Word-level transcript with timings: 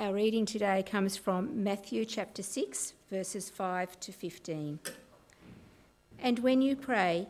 Our 0.00 0.14
reading 0.14 0.46
today 0.46 0.82
comes 0.82 1.18
from 1.18 1.62
Matthew 1.62 2.06
chapter 2.06 2.42
6, 2.42 2.94
verses 3.10 3.50
5 3.50 4.00
to 4.00 4.12
15. 4.12 4.78
And 6.18 6.38
when 6.38 6.62
you 6.62 6.74
pray, 6.74 7.28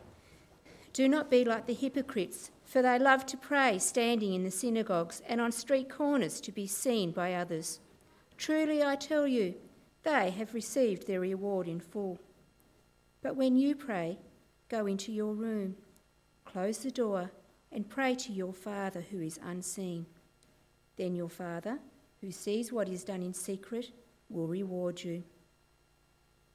do 0.93 1.09
not 1.09 1.29
be 1.29 1.45
like 1.45 1.67
the 1.67 1.75
hypocrites, 1.75 2.53
for 2.65 2.81
they 2.81 2.97
love 2.97 3.27
to 3.27 3.37
pray 3.37 3.81
standing 3.81 4.35
in 4.35 4.45
the 4.45 4.53
synagogues 4.53 5.21
and 5.29 5.41
on 5.41 5.51
street 5.51 5.91
corners 5.91 6.41
to 6.43 6.53
be 6.53 6.69
seen 6.69 7.11
by 7.11 7.35
others. 7.35 7.81
Truly 8.37 8.85
I 8.85 8.95
tell 8.95 9.27
you, 9.27 9.57
they 10.05 10.31
have 10.31 10.55
received 10.55 11.09
their 11.09 11.19
reward 11.19 11.67
in 11.67 11.81
full. 11.81 12.21
But 13.21 13.35
when 13.35 13.57
you 13.57 13.75
pray, 13.75 14.17
go 14.69 14.87
into 14.87 15.11
your 15.11 15.35
room, 15.35 15.75
close 16.45 16.79
the 16.79 16.93
door, 16.93 17.33
and 17.73 17.91
pray 17.91 18.15
to 18.15 18.33
your 18.33 18.53
Father 18.53 19.01
who 19.11 19.21
is 19.21 19.41
unseen. 19.43 20.07
Then 20.97 21.17
your 21.17 21.29
Father, 21.29 21.81
who 22.21 22.31
sees 22.31 22.73
what 22.73 22.89
is 22.89 23.05
done 23.05 23.23
in 23.23 23.35
secret 23.35 23.91
will 24.29 24.47
reward 24.47 25.03
you. 25.03 25.23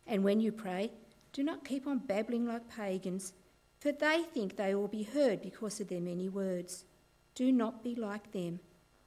And 0.07 0.23
when 0.23 0.39
you 0.39 0.51
pray, 0.51 0.91
do 1.33 1.43
not 1.43 1.65
keep 1.65 1.87
on 1.87 1.99
babbling 1.99 2.45
like 2.45 2.69
pagans, 2.69 3.33
for 3.79 3.91
they 3.91 4.23
think 4.33 4.55
they 4.55 4.75
will 4.75 4.87
be 4.87 5.03
heard 5.03 5.41
because 5.41 5.79
of 5.79 5.87
their 5.87 6.01
many 6.01 6.29
words. 6.29 6.85
Do 7.33 7.51
not 7.51 7.83
be 7.83 7.95
like 7.95 8.31
them, 8.31 8.59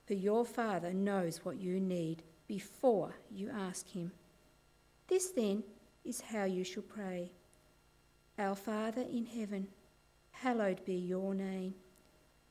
for 0.06 0.14
your 0.14 0.44
Father 0.44 0.92
knows 0.92 1.44
what 1.44 1.60
you 1.60 1.80
need 1.80 2.22
before 2.46 3.14
you 3.30 3.50
ask 3.50 3.88
Him. 3.88 4.12
This 5.06 5.30
then 5.30 5.62
is 6.04 6.20
how 6.20 6.44
you 6.44 6.64
shall 6.64 6.82
pray 6.82 7.30
Our 8.38 8.54
Father 8.54 9.02
in 9.02 9.26
heaven, 9.26 9.68
hallowed 10.32 10.84
be 10.84 10.94
your 10.94 11.34
name. 11.34 11.74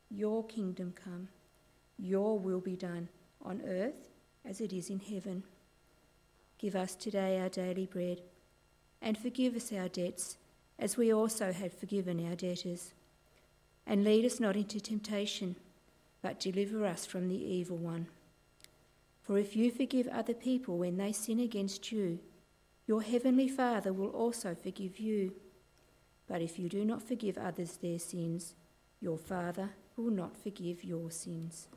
Your 0.09 0.45
kingdom 0.45 0.93
come, 0.95 1.27
your 1.97 2.39
will 2.39 2.61
be 2.61 2.75
done 2.75 3.09
on 3.47 3.61
earth 3.65 4.09
as 4.45 4.61
it 4.61 4.73
is 4.73 4.89
in 4.89 4.99
heaven. 4.99 5.43
Give 6.57 6.75
us 6.75 6.95
today 6.95 7.39
our 7.39 7.49
daily 7.49 7.85
bread, 7.85 8.21
and 9.01 9.17
forgive 9.17 9.55
us 9.55 9.71
our 9.71 9.87
debts, 9.87 10.37
as 10.77 10.97
we 10.97 11.13
also 11.13 11.51
have 11.51 11.73
forgiven 11.73 12.27
our 12.27 12.35
debtors. 12.35 12.93
And 13.85 14.03
lead 14.03 14.25
us 14.25 14.39
not 14.39 14.55
into 14.55 14.79
temptation, 14.79 15.55
but 16.21 16.39
deliver 16.39 16.85
us 16.85 17.05
from 17.05 17.29
the 17.29 17.41
evil 17.41 17.77
one. 17.77 18.07
For 19.23 19.37
if 19.37 19.55
you 19.55 19.71
forgive 19.71 20.07
other 20.07 20.33
people 20.33 20.77
when 20.77 20.97
they 20.97 21.11
sin 21.11 21.39
against 21.39 21.91
you, 21.91 22.19
your 22.85 23.01
heavenly 23.01 23.47
Father 23.47 23.93
will 23.93 24.09
also 24.09 24.55
forgive 24.55 24.99
you. 24.99 25.33
But 26.27 26.41
if 26.41 26.57
you 26.57 26.69
do 26.69 26.83
not 26.83 27.03
forgive 27.03 27.37
others 27.37 27.77
their 27.77 27.99
sins, 27.99 28.55
your 29.01 29.17
Father 29.17 29.69
will 29.95 30.11
not 30.11 30.35
forgive 30.35 30.83
your 30.83 31.11
sins. 31.11 31.67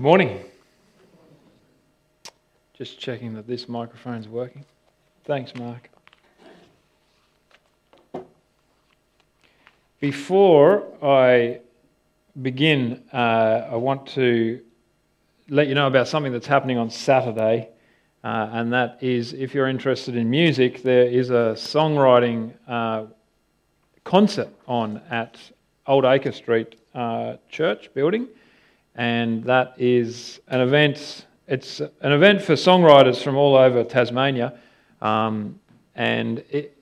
Good 0.00 0.04
morning. 0.04 0.40
Just 2.72 2.98
checking 2.98 3.34
that 3.34 3.46
this 3.46 3.68
microphone's 3.68 4.26
working. 4.28 4.64
Thanks, 5.26 5.54
Mark. 5.54 5.90
Before 10.00 10.86
I 11.02 11.60
begin, 12.40 13.02
uh, 13.12 13.68
I 13.72 13.76
want 13.76 14.06
to 14.14 14.62
let 15.50 15.68
you 15.68 15.74
know 15.74 15.86
about 15.86 16.08
something 16.08 16.32
that's 16.32 16.46
happening 16.46 16.78
on 16.78 16.88
Saturday, 16.88 17.68
uh, 18.24 18.48
and 18.52 18.72
that 18.72 19.02
is 19.02 19.34
if 19.34 19.52
you're 19.52 19.68
interested 19.68 20.16
in 20.16 20.30
music, 20.30 20.82
there 20.82 21.04
is 21.04 21.28
a 21.28 21.52
songwriting 21.58 22.54
uh, 22.66 23.04
concert 24.04 24.48
on 24.66 25.02
at 25.10 25.38
Oldaker 25.86 26.32
Street 26.32 26.76
uh, 26.94 27.36
Church 27.50 27.92
building 27.92 28.28
and 28.94 29.44
that 29.44 29.74
is 29.78 30.40
an 30.48 30.60
event. 30.60 31.26
It's 31.46 31.80
an 31.80 32.12
event 32.12 32.42
for 32.42 32.54
songwriters 32.54 33.22
from 33.22 33.36
all 33.36 33.56
over 33.56 33.82
Tasmania, 33.82 34.58
um, 35.02 35.58
and 35.94 36.38
it, 36.50 36.76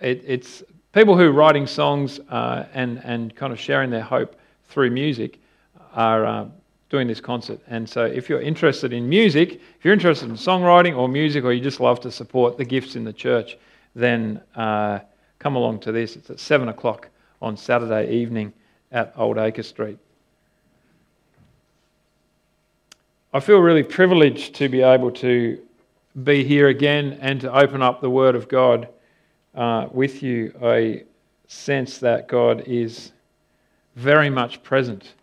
it, 0.00 0.24
it's 0.26 0.62
people 0.92 1.16
who 1.16 1.24
are 1.24 1.32
writing 1.32 1.66
songs 1.66 2.20
uh, 2.28 2.66
and 2.74 3.00
and 3.04 3.34
kind 3.34 3.52
of 3.52 3.60
sharing 3.60 3.90
their 3.90 4.02
hope 4.02 4.36
through 4.68 4.90
music 4.90 5.38
are 5.94 6.24
uh, 6.24 6.46
doing 6.88 7.06
this 7.06 7.20
concert. 7.20 7.60
And 7.68 7.88
so, 7.88 8.04
if 8.04 8.28
you're 8.28 8.40
interested 8.40 8.92
in 8.92 9.08
music, 9.08 9.54
if 9.78 9.84
you're 9.84 9.94
interested 9.94 10.28
in 10.28 10.36
songwriting 10.36 10.96
or 10.96 11.08
music, 11.08 11.44
or 11.44 11.52
you 11.52 11.60
just 11.60 11.80
love 11.80 12.00
to 12.00 12.10
support 12.10 12.58
the 12.58 12.64
gifts 12.64 12.96
in 12.96 13.04
the 13.04 13.12
church, 13.12 13.56
then 13.94 14.40
uh, 14.54 15.00
come 15.38 15.56
along 15.56 15.80
to 15.80 15.92
this. 15.92 16.16
It's 16.16 16.30
at 16.30 16.38
seven 16.38 16.68
o'clock 16.68 17.08
on 17.40 17.56
Saturday 17.56 18.12
evening 18.12 18.52
at 18.92 19.16
Oldaker 19.16 19.64
Street. 19.64 19.98
I 23.34 23.40
feel 23.40 23.60
really 23.60 23.82
privileged 23.82 24.54
to 24.56 24.68
be 24.68 24.82
able 24.82 25.10
to 25.12 25.58
be 26.22 26.44
here 26.44 26.68
again 26.68 27.16
and 27.22 27.40
to 27.40 27.50
open 27.50 27.80
up 27.80 28.02
the 28.02 28.10
Word 28.10 28.34
of 28.34 28.46
God 28.46 28.88
uh, 29.54 29.86
with 29.90 30.22
you. 30.22 30.52
I 30.62 31.04
sense 31.46 31.96
that 31.98 32.28
God 32.28 32.64
is 32.66 33.12
very 33.96 34.28
much 34.28 34.62
present 34.62 35.14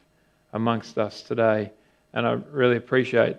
amongst 0.53 0.97
us 0.97 1.21
today, 1.21 1.71
and 2.13 2.25
I 2.25 2.31
really 2.51 2.77
appreciate 2.77 3.37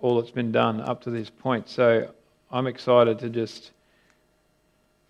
all 0.00 0.20
that's 0.20 0.30
been 0.30 0.52
done 0.52 0.82
up 0.82 1.00
to 1.04 1.10
this 1.10 1.30
point. 1.30 1.70
So 1.70 2.10
I'm 2.50 2.66
excited 2.66 3.18
to 3.20 3.30
just 3.30 3.70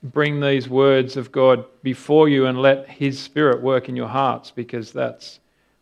bring 0.05 0.39
these 0.39 0.69
words 0.69 1.17
of 1.17 1.33
God 1.33 1.65
before 1.83 2.29
you 2.29 2.47
and 2.47 2.63
let 2.63 2.89
His 2.89 3.19
Spirit 3.19 3.63
work 3.63 3.89
in 3.89 3.97
your 3.97 4.07
hearts 4.07 4.53
because 4.53 4.93
that's 4.93 5.41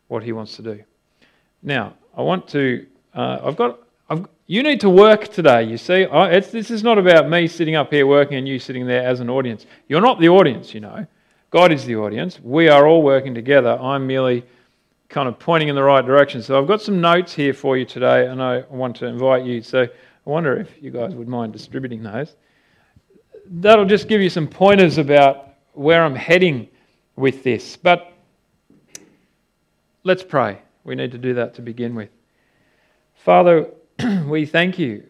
what 0.08 0.22
He 0.22 0.32
wants 0.32 0.56
to 0.56 0.62
do. 0.62 0.82
Now, 1.62 1.92
I 2.16 2.22
want 2.22 2.48
to 2.48 2.87
uh, 3.15 3.41
I've 3.43 3.56
got, 3.56 3.81
I've, 4.09 4.26
you 4.47 4.62
need 4.62 4.81
to 4.81 4.91
work 4.91 5.28
today, 5.28 5.62
you 5.65 5.76
see. 5.76 6.04
I, 6.06 6.41
this 6.41 6.71
is 6.71 6.82
not 6.82 6.98
about 6.98 7.28
me 7.28 7.47
sitting 7.47 7.76
up 7.76 7.93
here 7.93 8.06
working 8.06 8.37
and 8.37 8.48
you 8.48 8.59
sitting 8.59 8.87
there 8.87 9.03
as 9.03 9.21
an 9.21 9.31
audience. 9.31 9.66
You're 9.88 10.00
not 10.00 10.21
the 10.21 10.28
audience, 10.28 10.75
you 10.75 10.81
know. 10.81 11.06
God 11.50 11.72
is 11.72 11.84
the 11.84 11.97
audience. 11.97 12.41
We 12.41 12.69
are 12.69 12.87
all 12.87 13.03
working 13.03 13.34
together. 13.34 13.78
I'm 13.81 14.06
merely 14.06 14.44
kind 15.09 15.28
of 15.28 15.38
pointing 15.38 15.69
in 15.69 15.75
the 15.75 15.82
right 15.82 16.04
direction. 16.06 16.43
So 16.43 16.60
I've 16.60 16.69
got 16.69 16.81
some 16.81 17.00
notes 17.00 17.32
here 17.32 17.53
for 17.53 17.76
you 17.76 17.84
today, 17.84 18.26
and 18.26 18.41
I 18.41 18.62
want 18.70 18.97
to 18.97 19.06
invite 19.06 19.44
you. 19.44 19.60
So 19.60 19.82
I 19.82 19.88
wonder 20.31 20.56
if 20.56 20.70
you 20.81 20.93
guys 20.93 21.15
would 21.15 21.28
mind 21.28 21.53
distributing 21.53 22.03
those. 22.03 22.37
That'll 23.47 23.84
just 23.84 24.06
give 24.06 24.20
you 24.20 24.31
some 24.31 24.47
pointers 24.47 24.99
about 24.99 25.54
where 25.72 26.04
I'm 26.04 26.15
heading 26.15 26.69
with 27.16 27.43
this. 27.43 27.76
But 27.76 28.12
let's 30.04 30.22
pray. 30.22 30.62
We 30.84 30.94
need 30.94 31.10
to 31.12 31.19
do 31.19 31.34
that 31.34 31.54
to 31.54 31.62
begin 31.62 31.97
with. 31.97 32.10
Father, 33.25 33.69
we 34.26 34.47
thank 34.47 34.78
you 34.78 35.03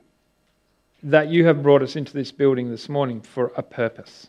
that 1.05 1.29
you 1.29 1.47
have 1.47 1.63
brought 1.63 1.81
us 1.81 1.95
into 1.95 2.13
this 2.13 2.33
building 2.33 2.69
this 2.69 2.89
morning 2.89 3.21
for 3.21 3.53
a 3.57 3.63
purpose. 3.63 4.27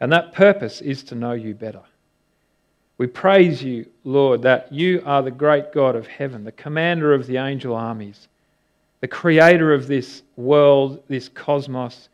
And 0.00 0.10
that 0.12 0.32
purpose 0.32 0.80
is 0.80 1.02
to 1.04 1.14
know 1.14 1.32
you 1.32 1.54
better. 1.54 1.82
We 2.96 3.06
praise 3.06 3.62
you, 3.62 3.86
Lord, 4.04 4.40
that 4.42 4.72
you 4.72 5.02
are 5.04 5.22
the 5.22 5.30
great 5.30 5.74
God 5.74 5.94
of 5.94 6.06
heaven, 6.06 6.44
the 6.44 6.52
commander 6.52 7.12
of 7.12 7.26
the 7.26 7.36
angel 7.36 7.74
armies, 7.74 8.28
the 9.00 9.08
creator 9.08 9.74
of 9.74 9.86
this 9.86 10.22
world, 10.36 11.02
this 11.06 11.28
cosmos. 11.28 12.08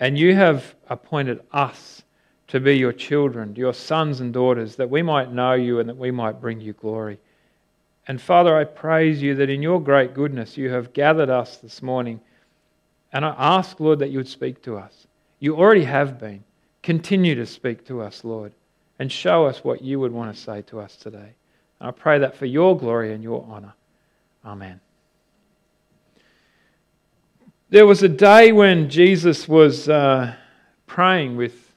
And 0.00 0.18
you 0.18 0.34
have 0.34 0.74
appointed 0.88 1.40
us 1.52 2.02
to 2.48 2.60
be 2.60 2.78
your 2.78 2.94
children, 2.94 3.54
your 3.56 3.74
sons 3.74 4.20
and 4.20 4.32
daughters, 4.32 4.74
that 4.76 4.88
we 4.88 5.02
might 5.02 5.32
know 5.32 5.52
you 5.52 5.80
and 5.80 5.88
that 5.90 5.98
we 5.98 6.10
might 6.10 6.40
bring 6.40 6.62
you 6.62 6.72
glory. 6.72 7.18
And 8.08 8.20
Father, 8.20 8.56
I 8.56 8.64
praise 8.64 9.22
you 9.22 9.34
that 9.36 9.50
in 9.50 9.62
your 9.62 9.80
great 9.80 10.14
goodness 10.14 10.56
you 10.56 10.70
have 10.70 10.92
gathered 10.92 11.30
us 11.30 11.58
this 11.58 11.82
morning. 11.82 12.20
And 13.12 13.24
I 13.24 13.34
ask, 13.38 13.78
Lord, 13.78 14.00
that 14.00 14.10
you 14.10 14.18
would 14.18 14.28
speak 14.28 14.62
to 14.62 14.76
us. 14.76 15.06
You 15.38 15.56
already 15.56 15.84
have 15.84 16.18
been. 16.18 16.44
Continue 16.82 17.34
to 17.36 17.46
speak 17.46 17.86
to 17.86 18.00
us, 18.00 18.24
Lord, 18.24 18.52
and 18.98 19.10
show 19.10 19.46
us 19.46 19.62
what 19.62 19.82
you 19.82 20.00
would 20.00 20.12
want 20.12 20.34
to 20.34 20.40
say 20.40 20.62
to 20.62 20.80
us 20.80 20.96
today. 20.96 21.34
And 21.78 21.88
I 21.88 21.90
pray 21.92 22.18
that 22.18 22.36
for 22.36 22.46
your 22.46 22.76
glory 22.76 23.12
and 23.12 23.22
your 23.22 23.44
honor. 23.48 23.74
Amen. 24.44 24.80
There 27.70 27.86
was 27.86 28.02
a 28.02 28.08
day 28.08 28.52
when 28.52 28.90
Jesus 28.90 29.48
was 29.48 29.88
uh, 29.88 30.34
praying 30.86 31.36
with, 31.36 31.72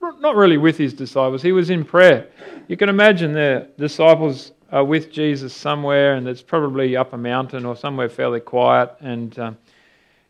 not 0.00 0.36
really 0.36 0.56
with 0.56 0.78
his 0.78 0.94
disciples, 0.94 1.42
he 1.42 1.52
was 1.52 1.70
in 1.70 1.84
prayer. 1.84 2.28
You 2.68 2.76
can 2.76 2.88
imagine 2.88 3.32
the 3.32 3.68
disciples 3.76 4.52
uh, 4.74 4.84
with 4.84 5.10
Jesus 5.10 5.54
somewhere, 5.54 6.14
and 6.14 6.28
it's 6.28 6.42
probably 6.42 6.96
up 6.96 7.12
a 7.12 7.16
mountain 7.16 7.64
or 7.64 7.76
somewhere 7.76 8.08
fairly 8.08 8.40
quiet. 8.40 8.90
And 9.00 9.36
um, 9.38 9.58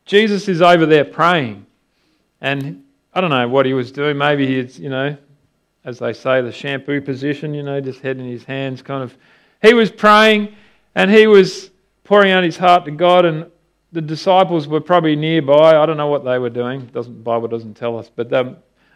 Jesus 0.05 0.49
is 0.49 0.63
over 0.63 0.87
there 0.87 1.05
praying. 1.05 1.67
And 2.41 2.85
I 3.13 3.21
don't 3.21 3.31
know 3.31 3.49
what 3.49 3.67
he 3.67 3.75
was 3.75 3.93
doing. 3.93 4.17
Maybe 4.17 4.47
he's, 4.47 4.79
you 4.79 4.89
know, 4.89 5.17
as 5.85 5.99
they 5.99 6.13
say, 6.13 6.41
the 6.41 6.53
shampoo 6.53 7.01
position, 7.01 7.55
you 7.55 7.63
know, 7.63 7.81
just 7.81 8.01
head 8.01 8.19
in 8.19 8.27
his 8.27 8.45
hands, 8.45 8.83
kind 8.83 9.03
of. 9.03 9.17
He 9.63 9.75
was 9.75 9.91
praying 9.91 10.55
and 10.95 11.11
he 11.11 11.27
was 11.27 11.71
pouring 12.05 12.33
out 12.33 12.45
his 12.45 12.57
heart 12.57 12.85
to 12.87 12.91
God. 12.91 13.25
And 13.25 13.51
the 13.93 14.01
disciples 14.01 14.69
were 14.69 14.81
probably 14.81 15.17
nearby. 15.17 15.77
I 15.77 15.87
don't 15.87 15.97
know 15.97 16.07
what 16.07 16.25
they 16.25 16.39
were 16.39 16.51
doing. 16.51 16.87
Doesn't 16.87 17.13
the 17.13 17.21
Bible 17.21 17.49
doesn't 17.49 17.75
tell 17.75 17.99
us, 17.99 18.11
but 18.15 18.31
they, 18.31 18.39
I 18.39 18.43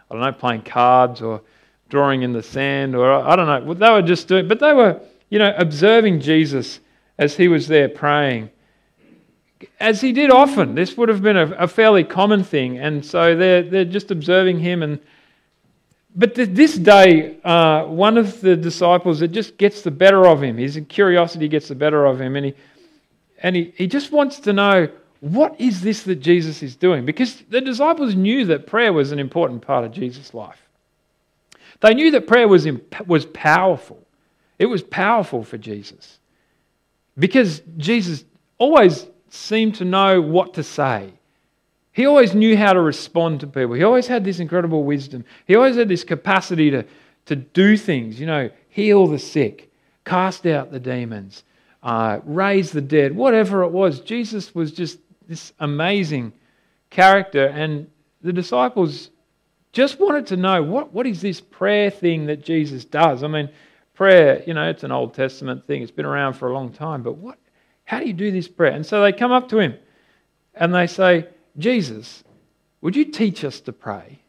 don't 0.09 0.21
know, 0.21 0.31
playing 0.31 0.63
cards 0.63 1.21
or 1.21 1.41
drawing 1.89 2.23
in 2.23 2.33
the 2.33 2.41
sand, 2.41 2.95
or 2.95 3.11
I 3.11 3.35
don't 3.35 3.45
know 3.45 3.67
what 3.67 3.79
they 3.79 3.89
were 3.89 4.01
just 4.01 4.27
doing. 4.27 4.47
But 4.47 4.59
they 4.59 4.73
were, 4.73 4.99
you 5.29 5.39
know, 5.39 5.53
observing 5.57 6.21
Jesus 6.21 6.79
as 7.17 7.35
he 7.37 7.47
was 7.47 7.67
there 7.67 7.89
praying, 7.89 8.49
as 9.79 10.01
he 10.01 10.11
did 10.11 10.31
often. 10.31 10.75
This 10.75 10.97
would 10.97 11.09
have 11.09 11.21
been 11.21 11.37
a, 11.37 11.51
a 11.51 11.67
fairly 11.67 12.03
common 12.03 12.43
thing, 12.43 12.77
and 12.77 13.05
so 13.05 13.35
they're 13.35 13.63
they're 13.63 13.85
just 13.85 14.11
observing 14.11 14.59
him. 14.59 14.83
And 14.83 14.99
but 16.15 16.35
th- 16.35 16.49
this 16.49 16.77
day, 16.77 17.37
uh, 17.43 17.85
one 17.85 18.17
of 18.17 18.41
the 18.41 18.55
disciples 18.55 19.21
it 19.21 19.31
just 19.31 19.57
gets 19.57 19.81
the 19.81 19.91
better 19.91 20.27
of 20.27 20.43
him. 20.43 20.57
His 20.57 20.79
curiosity 20.89 21.47
gets 21.47 21.67
the 21.67 21.75
better 21.75 22.05
of 22.05 22.19
him, 22.21 22.35
and 22.35 22.47
he 22.47 22.53
and 23.41 23.55
he, 23.55 23.73
he 23.75 23.87
just 23.87 24.11
wants 24.11 24.39
to 24.41 24.53
know 24.53 24.89
what 25.21 25.59
is 25.59 25.81
this 25.81 26.03
that 26.03 26.17
Jesus 26.17 26.61
is 26.61 26.75
doing? 26.75 27.05
Because 27.05 27.41
the 27.49 27.61
disciples 27.61 28.13
knew 28.13 28.45
that 28.45 28.67
prayer 28.67 28.93
was 28.93 29.11
an 29.11 29.19
important 29.19 29.61
part 29.61 29.83
of 29.83 29.91
Jesus' 29.91 30.33
life. 30.33 30.61
They 31.81 31.93
knew 31.93 32.11
that 32.11 32.27
prayer 32.27 32.47
was, 32.47 32.67
was 33.07 33.25
powerful. 33.25 34.04
It 34.57 34.67
was 34.67 34.83
powerful 34.83 35.43
for 35.43 35.57
Jesus. 35.57 36.19
Because 37.17 37.61
Jesus 37.77 38.23
always 38.57 39.07
seemed 39.29 39.75
to 39.75 39.85
know 39.85 40.21
what 40.21 40.53
to 40.55 40.63
say. 40.63 41.13
He 41.91 42.05
always 42.05 42.35
knew 42.35 42.57
how 42.57 42.73
to 42.73 42.81
respond 42.81 43.39
to 43.39 43.47
people. 43.47 43.73
He 43.73 43.83
always 43.83 44.07
had 44.07 44.25
this 44.25 44.39
incredible 44.39 44.83
wisdom. 44.83 45.23
He 45.45 45.55
always 45.55 45.77
had 45.77 45.87
this 45.87 46.03
capacity 46.03 46.69
to, 46.71 46.85
to 47.27 47.35
do 47.35 47.77
things, 47.77 48.19
you 48.19 48.25
know, 48.25 48.49
heal 48.69 49.07
the 49.07 49.19
sick, 49.19 49.71
cast 50.03 50.45
out 50.45 50.71
the 50.71 50.79
demons, 50.79 51.43
uh, 51.83 52.19
raise 52.25 52.71
the 52.71 52.81
dead, 52.81 53.15
whatever 53.15 53.63
it 53.63 53.69
was. 53.69 54.01
Jesus 54.01 54.53
was 54.53 54.73
just 54.73 54.99
this 55.27 55.53
amazing 55.59 56.33
character, 56.89 57.47
and 57.47 57.89
the 58.21 58.33
disciples 58.33 59.09
just 59.71 59.99
wanted 59.99 60.27
to 60.27 60.37
know 60.37 60.63
what, 60.63 60.93
what 60.93 61.07
is 61.07 61.21
this 61.21 61.39
prayer 61.39 61.89
thing 61.89 62.25
that 62.25 62.43
Jesus 62.43 62.85
does? 62.85 63.23
I 63.23 63.27
mean, 63.27 63.49
prayer, 63.95 64.43
you 64.45 64.53
know, 64.53 64.69
it's 64.69 64.83
an 64.83 64.91
Old 64.91 65.13
Testament 65.13 65.65
thing, 65.65 65.81
it's 65.81 65.91
been 65.91 66.05
around 66.05 66.33
for 66.33 66.49
a 66.49 66.53
long 66.53 66.71
time, 66.71 67.01
but 67.01 67.13
what, 67.13 67.37
how 67.85 67.99
do 67.99 68.05
you 68.05 68.13
do 68.13 68.31
this 68.31 68.47
prayer? 68.47 68.73
And 68.73 68.85
so 68.85 69.01
they 69.01 69.11
come 69.11 69.31
up 69.31 69.49
to 69.49 69.59
him 69.59 69.75
and 70.53 70.73
they 70.73 70.87
say, 70.87 71.27
Jesus, 71.57 72.23
would 72.81 72.95
you 72.95 73.05
teach 73.05 73.43
us 73.43 73.59
to 73.61 73.73
pray? 73.73 74.19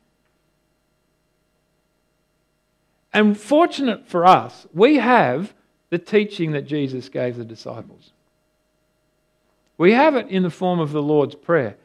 And 3.13 3.39
fortunate 3.39 4.07
for 4.07 4.27
us, 4.27 4.67
we 4.75 4.97
have 4.97 5.55
the 5.91 5.99
teaching 5.99 6.53
that 6.53 6.67
Jesus 6.67 7.09
gave 7.09 7.37
the 7.37 7.45
disciples. 7.45 8.13
We 9.79 9.93
have 9.93 10.17
it 10.17 10.29
in 10.29 10.43
the 10.43 10.51
form 10.51 10.81
of 10.81 10.93
the 10.93 11.03
Lord's 11.03 11.35
Prayer. 11.35 11.77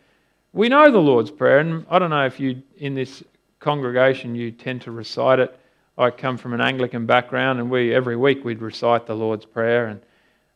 We 0.54 0.70
know 0.70 0.92
the 0.92 1.00
Lord's 1.00 1.32
Prayer, 1.32 1.60
and 1.60 1.86
I 1.90 2.00
don't 2.00 2.10
know 2.10 2.26
if 2.26 2.40
you, 2.40 2.62
in 2.78 2.96
this 2.96 3.24
congregation, 3.60 4.36
you 4.36 4.52
tend 4.52 4.82
to 4.82 4.92
recite 4.92 5.40
it. 5.40 5.58
I 6.02 6.10
come 6.10 6.38
from 6.38 6.54
an 6.54 6.62
Anglican 6.62 7.06
background, 7.06 7.60
and 7.60 7.70
we 7.70 7.94
every 7.94 8.18
week 8.18 8.44
we'd 8.44 8.62
recite 8.62 9.06
the 9.06 9.16
Lord's 9.16 9.46
Prayer. 9.46 9.86
And 9.86 10.02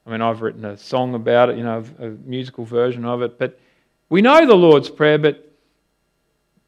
I 0.06 0.09
mean, 0.09 0.21
I've 0.21 0.42
written 0.42 0.65
a 0.65 0.75
song 0.75 1.13
about 1.13 1.50
it, 1.50 1.57
you 1.57 1.63
know, 1.63 1.83
a 2.00 2.07
musical 2.07 2.65
version 2.65 3.06
of 3.06 3.21
it. 3.21 3.38
But 3.38 3.59
we 4.09 4.24
know 4.24 4.47
the 4.47 4.56
Lord's 4.56 4.89
Prayer, 4.89 5.19
but 5.19 5.51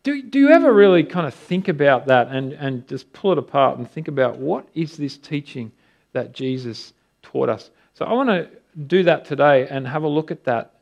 do, 0.03 0.21
do 0.21 0.37
you 0.37 0.49
ever 0.49 0.71
really 0.71 1.03
kind 1.03 1.25
of 1.25 1.33
think 1.33 1.69
about 1.69 2.05
that 2.05 2.27
and, 2.27 2.53
and 2.53 2.87
just 2.87 3.11
pull 3.13 3.31
it 3.31 3.39
apart 3.39 3.79
and 3.79 3.89
think 3.89 4.07
about 4.07 4.37
what 4.37 4.67
is 4.75 4.95
this 4.95 5.17
teaching 5.17 5.71
that 6.13 6.31
Jesus 6.31 6.93
taught 7.23 7.49
us? 7.49 7.71
So 7.95 8.05
I 8.05 8.13
want 8.13 8.29
to 8.29 8.47
do 8.85 9.01
that 9.03 9.25
today 9.25 9.67
and 9.67 9.87
have 9.87 10.03
a 10.03 10.07
look 10.07 10.29
at 10.29 10.43
that. 10.43 10.73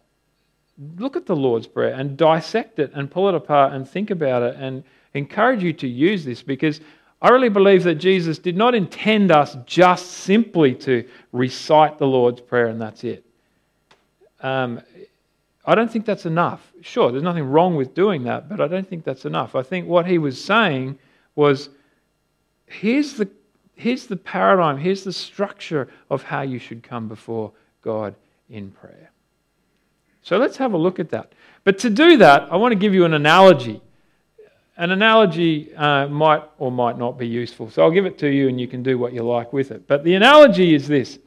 Look 0.98 1.16
at 1.16 1.26
the 1.26 1.36
Lord's 1.36 1.66
Prayer 1.66 1.94
and 1.94 2.18
dissect 2.18 2.78
it 2.78 2.92
and 2.94 3.10
pull 3.10 3.30
it 3.30 3.36
apart 3.36 3.72
and 3.72 3.88
think 3.88 4.12
about 4.12 4.44
it 4.44 4.58
and 4.58 4.84
encourage 5.14 5.64
you 5.64 5.72
to 5.72 5.88
use 5.88 6.26
this 6.26 6.44
because 6.44 6.82
I 7.22 7.30
really 7.30 7.50
believe 7.50 7.84
that 7.84 7.96
Jesus 7.96 8.38
did 8.38 8.58
not 8.58 8.76
intend 8.76 9.32
us 9.32 9.58
just 9.66 10.12
simply 10.12 10.76
to 10.76 11.08
recite 11.32 11.98
the 11.98 12.08
Lord's 12.08 12.42
Prayer 12.42 12.68
and 12.68 12.80
that's 12.80 13.04
it. 13.04 13.26
Um, 14.42 14.82
I 15.66 15.74
don't 15.74 15.92
think 15.92 16.06
that's 16.06 16.26
enough. 16.26 16.72
Sure, 16.82 17.12
there's 17.12 17.24
nothing 17.24 17.46
wrong 17.46 17.76
with 17.76 17.96
doing 17.96 18.24
that, 18.24 18.48
but 18.48 18.62
I 18.62 18.68
don't 18.68 18.88
think 18.88 19.04
that's 19.04 19.26
enough. 19.26 19.56
I 19.56 19.64
think 19.64 19.88
what 19.88 20.06
he 20.06 20.18
was 20.18 20.44
saying 20.44 21.00
was 21.36 21.70
here's 22.68 23.14
the, 23.14 23.28
here's 23.76 24.06
the 24.06 24.18
paradigm, 24.18 24.78
here's 24.78 25.04
the 25.04 25.14
structure 25.14 25.90
of 26.10 26.24
how 26.24 26.42
you 26.42 26.60
should 26.60 26.84
come 26.84 27.08
before 27.08 27.52
God 27.82 28.14
in 28.50 28.72
prayer. 28.72 29.10
So 30.22 30.38
let's 30.38 30.58
have 30.58 30.74
a 30.74 30.78
look 30.78 31.00
at 31.00 31.10
that. 31.10 31.34
But 31.64 31.80
to 31.80 31.90
do 31.90 32.18
that, 32.18 32.52
I 32.52 32.58
want 32.58 32.72
to 32.72 32.76
give 32.76 32.94
you 32.94 33.06
an 33.06 33.14
analogy. 33.14 33.82
An 34.78 34.92
analogy 34.92 35.74
uh, 35.76 36.08
might 36.08 36.44
or 36.58 36.72
might 36.72 36.98
not 36.98 37.18
be 37.18 37.28
useful. 37.28 37.70
So 37.70 37.82
I'll 37.82 37.92
give 37.92 38.06
it 38.06 38.18
to 38.20 38.28
you 38.28 38.50
and 38.50 38.60
you 38.60 38.68
can 38.68 38.84
do 38.84 38.98
what 38.98 39.14
you 39.14 39.24
like 39.24 39.54
with 39.54 39.72
it. 39.72 39.88
But 39.88 40.04
the 40.04 40.16
analogy 40.16 40.74
is 40.74 40.88
this 40.88 41.20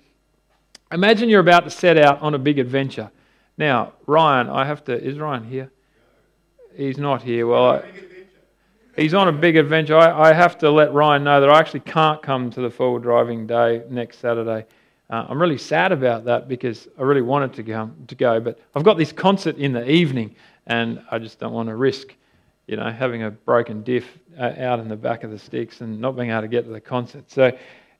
Imagine 0.90 1.28
you're 1.28 1.40
about 1.40 1.64
to 1.64 1.70
set 1.70 1.98
out 1.98 2.22
on 2.22 2.34
a 2.34 2.38
big 2.38 2.58
adventure. 2.58 3.10
Now, 3.58 3.92
Ryan, 4.06 4.48
I 4.48 4.64
have 4.64 4.84
to. 4.84 4.94
Is 4.94 5.18
Ryan 5.18 5.44
here? 5.44 5.70
He's 6.74 6.96
not 6.96 7.22
here. 7.22 7.46
Well, 7.46 7.70
I, 7.70 7.84
he's 8.96 9.12
on 9.12 9.28
a 9.28 9.32
big 9.32 9.56
adventure. 9.56 9.96
I, 9.96 10.30
I, 10.30 10.32
have 10.32 10.56
to 10.58 10.70
let 10.70 10.92
Ryan 10.94 11.24
know 11.24 11.40
that 11.40 11.50
I 11.50 11.58
actually 11.58 11.80
can't 11.80 12.22
come 12.22 12.50
to 12.50 12.60
the 12.60 12.70
four-wheel 12.70 13.00
driving 13.00 13.46
day 13.46 13.82
next 13.90 14.20
Saturday. 14.20 14.64
Uh, 15.10 15.26
I'm 15.28 15.40
really 15.40 15.58
sad 15.58 15.92
about 15.92 16.24
that 16.26 16.48
because 16.48 16.88
I 16.98 17.02
really 17.02 17.22
wanted 17.22 17.52
to 17.54 17.62
go, 17.62 17.90
to 18.06 18.14
go, 18.14 18.40
but 18.40 18.58
I've 18.74 18.84
got 18.84 18.96
this 18.96 19.12
concert 19.12 19.56
in 19.56 19.72
the 19.72 19.90
evening, 19.90 20.36
and 20.66 21.02
I 21.10 21.18
just 21.18 21.38
don't 21.38 21.52
want 21.52 21.68
to 21.68 21.76
risk, 21.76 22.14
you 22.68 22.76
know, 22.76 22.90
having 22.90 23.24
a 23.24 23.30
broken 23.30 23.82
diff 23.82 24.06
uh, 24.38 24.52
out 24.58 24.78
in 24.78 24.88
the 24.88 24.96
back 24.96 25.24
of 25.24 25.30
the 25.30 25.38
sticks 25.38 25.80
and 25.80 26.00
not 26.00 26.14
being 26.14 26.30
able 26.30 26.42
to 26.42 26.48
get 26.48 26.64
to 26.64 26.70
the 26.70 26.80
concert. 26.80 27.24
So, 27.28 27.50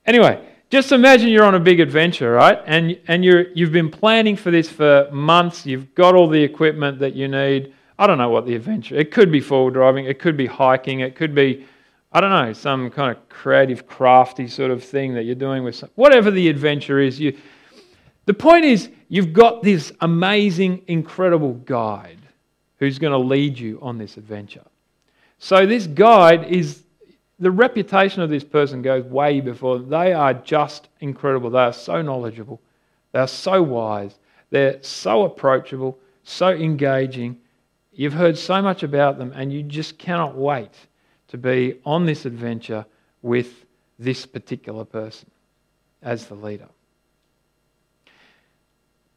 anyway, 0.07 0.47
just 0.71 0.93
imagine 0.93 1.31
you're 1.31 1.45
on 1.45 1.55
a 1.55 1.61
big 1.61 1.81
adventure, 1.81 2.33
right? 2.33 2.61
And 2.67 3.01
and 3.09 3.25
you're 3.25 3.51
you've 3.53 3.73
been 3.73 3.91
planning 3.91 4.37
for 4.37 4.51
this 4.51 4.69
for 4.69 5.09
months. 5.11 5.67
You've 5.67 5.93
got 5.95 6.15
all 6.15 6.29
the 6.29 6.43
equipment 6.43 7.01
that 7.01 7.15
you 7.15 7.27
need. 7.27 7.75
I 7.99 8.07
don't 8.07 8.19
know 8.19 8.29
what 8.29 8.47
the 8.47 8.55
adventure. 8.55 8.95
It 8.95 9.11
could 9.11 9.33
be 9.33 9.41
four-wheel 9.41 9.73
driving. 9.73 10.05
It 10.05 10.21
could 10.21 10.37
be 10.37 10.47
hiking. 10.47 11.01
It 11.01 11.17
could 11.17 11.35
be 11.35 11.67
I 12.11 12.23
don't 12.23 12.31
know, 12.31 12.55
some 12.55 12.91
kind 12.91 13.15
of 13.15 13.29
creative, 13.29 13.87
crafty 13.87 14.49
sort 14.49 14.71
of 14.71 14.83
thing 14.83 15.13
that 15.15 15.25
you're 15.25 15.35
doing 15.35 15.63
with 15.63 15.75
some, 15.75 15.91
whatever 15.95 16.31
the 16.31 16.49
adventure 16.49 17.01
is. 17.01 17.21
You, 17.21 17.37
the 18.25 18.33
point 18.33 18.65
is, 18.65 18.89
you've 19.09 19.35
got 19.35 19.63
this 19.63 19.93
amazing, 20.01 20.85
incredible 20.87 21.53
guide 21.53 22.19
who's 22.79 22.99
going 22.99 23.13
to 23.13 23.19
lead 23.19 23.59
you 23.59 23.79
on 23.83 23.99
this 23.99 24.17
adventure. 24.17 24.65
So, 25.39 25.67
this 25.67 25.87
guide 25.87 26.45
is 26.45 26.83
the 27.39 27.51
reputation 27.51 28.23
of 28.23 28.31
this 28.31 28.45
person 28.45 28.83
goes 28.83 29.05
way 29.05 29.41
before. 29.41 29.79
They 29.79 30.13
are 30.13 30.35
just 30.35 30.89
incredible. 31.01 31.51
They 31.51 31.61
are 31.61 31.73
so 31.73 32.03
knowledgeable. 32.03 32.61
They 33.13 33.21
are 33.21 33.29
so 33.29 33.63
wise. 33.63 34.19
They're 34.51 34.83
so 34.83 35.25
approachable, 35.25 35.99
so 36.25 36.49
engaging. 36.51 37.39
You've 37.93 38.15
heard 38.15 38.37
so 38.37 38.61
much 38.63 38.83
about 38.83 39.19
them, 39.19 39.33
and 39.35 39.53
you 39.53 39.63
just 39.63 39.99
cannot 39.99 40.37
wait 40.37 40.73
to 41.29 41.39
be 41.39 41.79
on 41.85 42.07
this 42.07 42.25
adventure 42.25 42.87
with 43.23 43.67
this 43.99 44.27
particular 44.27 44.85
person 44.85 45.31
as 46.03 46.27
the 46.27 46.35
leader. 46.35 46.69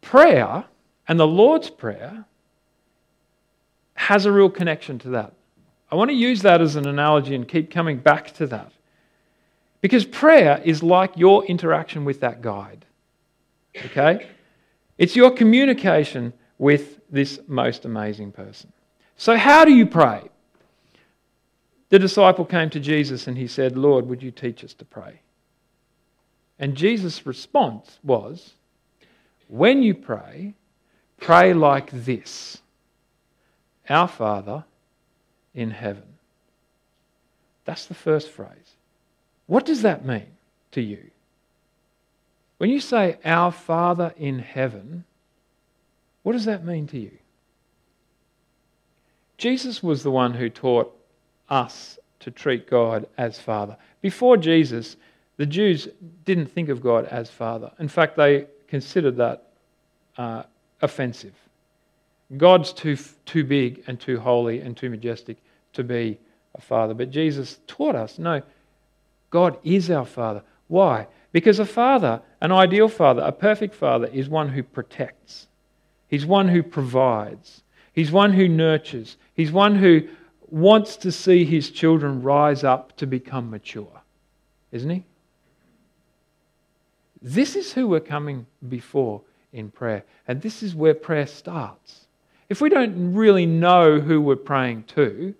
Prayer 0.01 0.65
and 1.07 1.19
the 1.19 1.27
Lord's 1.27 1.69
Prayer 1.69 2.25
has 4.01 4.25
a 4.25 4.31
real 4.31 4.49
connection 4.49 4.97
to 4.97 5.09
that. 5.09 5.31
I 5.91 5.95
want 5.95 6.09
to 6.09 6.15
use 6.15 6.41
that 6.41 6.59
as 6.59 6.75
an 6.75 6.87
analogy 6.87 7.35
and 7.35 7.47
keep 7.47 7.69
coming 7.69 7.97
back 7.97 8.33
to 8.35 8.47
that. 8.47 8.71
Because 9.79 10.05
prayer 10.05 10.59
is 10.65 10.81
like 10.81 11.15
your 11.17 11.45
interaction 11.45 12.03
with 12.03 12.19
that 12.21 12.41
guide. 12.41 12.83
Okay? 13.85 14.27
It's 14.97 15.15
your 15.15 15.29
communication 15.29 16.33
with 16.57 16.99
this 17.11 17.39
most 17.47 17.85
amazing 17.85 18.31
person. 18.31 18.73
So, 19.17 19.37
how 19.37 19.65
do 19.65 19.71
you 19.71 19.85
pray? 19.85 20.23
The 21.89 21.99
disciple 21.99 22.45
came 22.45 22.71
to 22.71 22.79
Jesus 22.79 23.27
and 23.27 23.37
he 23.37 23.45
said, 23.45 23.77
Lord, 23.77 24.07
would 24.07 24.23
you 24.23 24.31
teach 24.31 24.63
us 24.63 24.73
to 24.75 24.85
pray? 24.85 25.21
And 26.57 26.75
Jesus' 26.75 27.25
response 27.25 27.99
was, 28.03 28.53
When 29.47 29.83
you 29.83 29.93
pray, 29.93 30.55
pray 31.19 31.53
like 31.53 31.91
this 31.91 32.60
Our 33.91 34.07
Father 34.07 34.63
in 35.53 35.71
heaven. 35.71 36.03
That's 37.65 37.85
the 37.85 37.93
first 37.93 38.29
phrase. 38.29 38.75
What 39.47 39.65
does 39.65 39.81
that 39.81 40.05
mean 40.05 40.27
to 40.71 40.81
you? 40.81 41.11
When 42.57 42.69
you 42.69 42.79
say, 42.79 43.17
Our 43.25 43.51
Father 43.51 44.13
in 44.17 44.39
heaven, 44.39 45.03
what 46.23 46.33
does 46.33 46.45
that 46.45 46.65
mean 46.65 46.87
to 46.87 46.99
you? 46.99 47.17
Jesus 49.37 49.81
was 49.81 50.03
the 50.03 50.11
one 50.11 50.33
who 50.33 50.49
taught 50.49 50.95
us 51.49 51.97
to 52.19 52.31
treat 52.31 52.69
God 52.69 53.07
as 53.17 53.39
Father. 53.39 53.75
Before 54.01 54.37
Jesus, 54.37 54.95
the 55.37 55.45
Jews 55.45 55.87
didn't 56.23 56.45
think 56.47 56.69
of 56.69 56.81
God 56.81 57.05
as 57.05 57.29
Father. 57.29 57.71
In 57.79 57.87
fact, 57.87 58.15
they 58.15 58.45
considered 58.67 59.17
that 59.17 59.47
uh, 60.17 60.43
offensive. 60.81 61.33
God's 62.37 62.71
too, 62.73 62.97
too 63.25 63.43
big 63.43 63.83
and 63.87 63.99
too 63.99 64.19
holy 64.19 64.61
and 64.61 64.75
too 64.75 64.89
majestic 64.89 65.37
to 65.73 65.83
be 65.83 66.17
a 66.55 66.61
father. 66.61 66.93
But 66.93 67.11
Jesus 67.11 67.59
taught 67.67 67.95
us 67.95 68.17
no, 68.19 68.41
God 69.29 69.57
is 69.63 69.89
our 69.89 70.05
father. 70.05 70.43
Why? 70.67 71.07
Because 71.31 71.59
a 71.59 71.65
father, 71.65 72.21
an 72.41 72.51
ideal 72.51 72.87
father, 72.87 73.21
a 73.21 73.31
perfect 73.31 73.75
father, 73.75 74.07
is 74.07 74.29
one 74.29 74.49
who 74.49 74.63
protects, 74.63 75.47
he's 76.07 76.25
one 76.25 76.47
who 76.47 76.63
provides, 76.63 77.63
he's 77.93 78.11
one 78.11 78.33
who 78.33 78.47
nurtures, 78.47 79.17
he's 79.33 79.51
one 79.51 79.75
who 79.75 80.07
wants 80.49 80.97
to 80.97 81.11
see 81.11 81.45
his 81.45 81.69
children 81.69 82.21
rise 82.21 82.63
up 82.63 82.95
to 82.97 83.07
become 83.07 83.49
mature, 83.49 84.01
isn't 84.71 84.89
he? 84.89 85.03
This 87.21 87.55
is 87.55 87.71
who 87.71 87.87
we're 87.87 87.99
coming 87.99 88.45
before 88.67 89.21
in 89.53 89.69
prayer. 89.69 90.03
And 90.27 90.41
this 90.41 90.63
is 90.63 90.73
where 90.73 90.93
prayer 90.93 91.27
starts. 91.27 92.07
If 92.51 92.59
we 92.59 92.67
don't 92.67 93.13
really 93.13 93.45
know 93.45 94.01
who 94.01 94.19
we're 94.19 94.35
praying 94.35 94.83
to, 94.95 95.33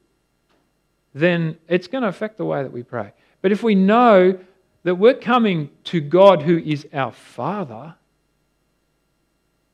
then 1.13 1.57
it's 1.67 1.87
going 1.87 2.03
to 2.03 2.07
affect 2.07 2.37
the 2.37 2.45
way 2.45 2.63
that 2.63 2.71
we 2.71 2.83
pray. 2.83 3.11
But 3.41 3.51
if 3.51 3.61
we 3.61 3.75
know 3.75 4.39
that 4.83 4.95
we're 4.95 5.15
coming 5.15 5.69
to 5.83 5.99
God 5.99 6.41
who 6.41 6.57
is 6.57 6.87
our 6.93 7.11
Father, 7.11 7.95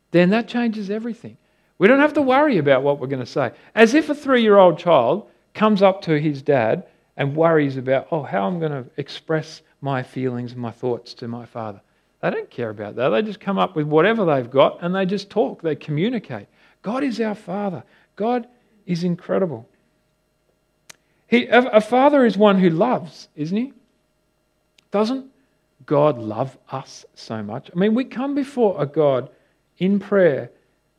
then 0.09 0.31
that 0.31 0.47
changes 0.47 0.89
everything. 0.89 1.37
We 1.77 1.87
don't 1.87 1.99
have 1.99 2.13
to 2.13 2.23
worry 2.23 2.57
about 2.57 2.81
what 2.81 2.99
we're 2.99 3.05
going 3.05 3.23
to 3.23 3.31
say. 3.31 3.51
As 3.75 3.93
if 3.93 4.09
a 4.09 4.15
three 4.15 4.41
year 4.41 4.57
old 4.57 4.79
child 4.79 5.29
comes 5.53 5.83
up 5.83 6.01
to 6.01 6.19
his 6.19 6.41
dad 6.41 6.87
and 7.17 7.35
worries 7.35 7.77
about, 7.77 8.07
oh, 8.09 8.23
how 8.23 8.47
I'm 8.47 8.57
going 8.57 8.71
to 8.71 8.89
express 8.97 9.61
my 9.79 10.01
feelings 10.01 10.53
and 10.53 10.61
my 10.61 10.71
thoughts 10.71 11.13
to 11.13 11.27
my 11.27 11.45
father. 11.45 11.81
They 12.23 12.31
don't 12.31 12.49
care 12.49 12.71
about 12.71 12.95
that. 12.95 13.09
They 13.09 13.21
just 13.21 13.39
come 13.39 13.59
up 13.59 13.75
with 13.75 13.85
whatever 13.85 14.25
they've 14.25 14.49
got 14.49 14.79
and 14.81 14.95
they 14.95 15.05
just 15.05 15.29
talk, 15.29 15.61
they 15.61 15.75
communicate. 15.75 16.47
God 16.87 17.03
is 17.03 17.19
our 17.19 17.35
Father. 17.35 17.83
God 18.15 18.47
is 18.85 19.03
incredible. 19.03 19.67
He, 21.27 21.45
a, 21.47 21.59
a 21.63 21.81
father 21.81 22.25
is 22.25 22.37
one 22.37 22.59
who 22.59 22.69
loves, 22.69 23.27
isn't 23.35 23.57
he? 23.57 23.73
Doesn't 24.89 25.25
God 25.85 26.17
love 26.17 26.57
us 26.71 27.05
so 27.13 27.43
much? 27.43 27.69
I 27.75 27.77
mean, 27.77 27.93
we 27.93 28.05
come 28.05 28.35
before 28.35 28.81
a 28.81 28.85
God 28.85 29.29
in 29.79 29.99
prayer. 29.99 30.49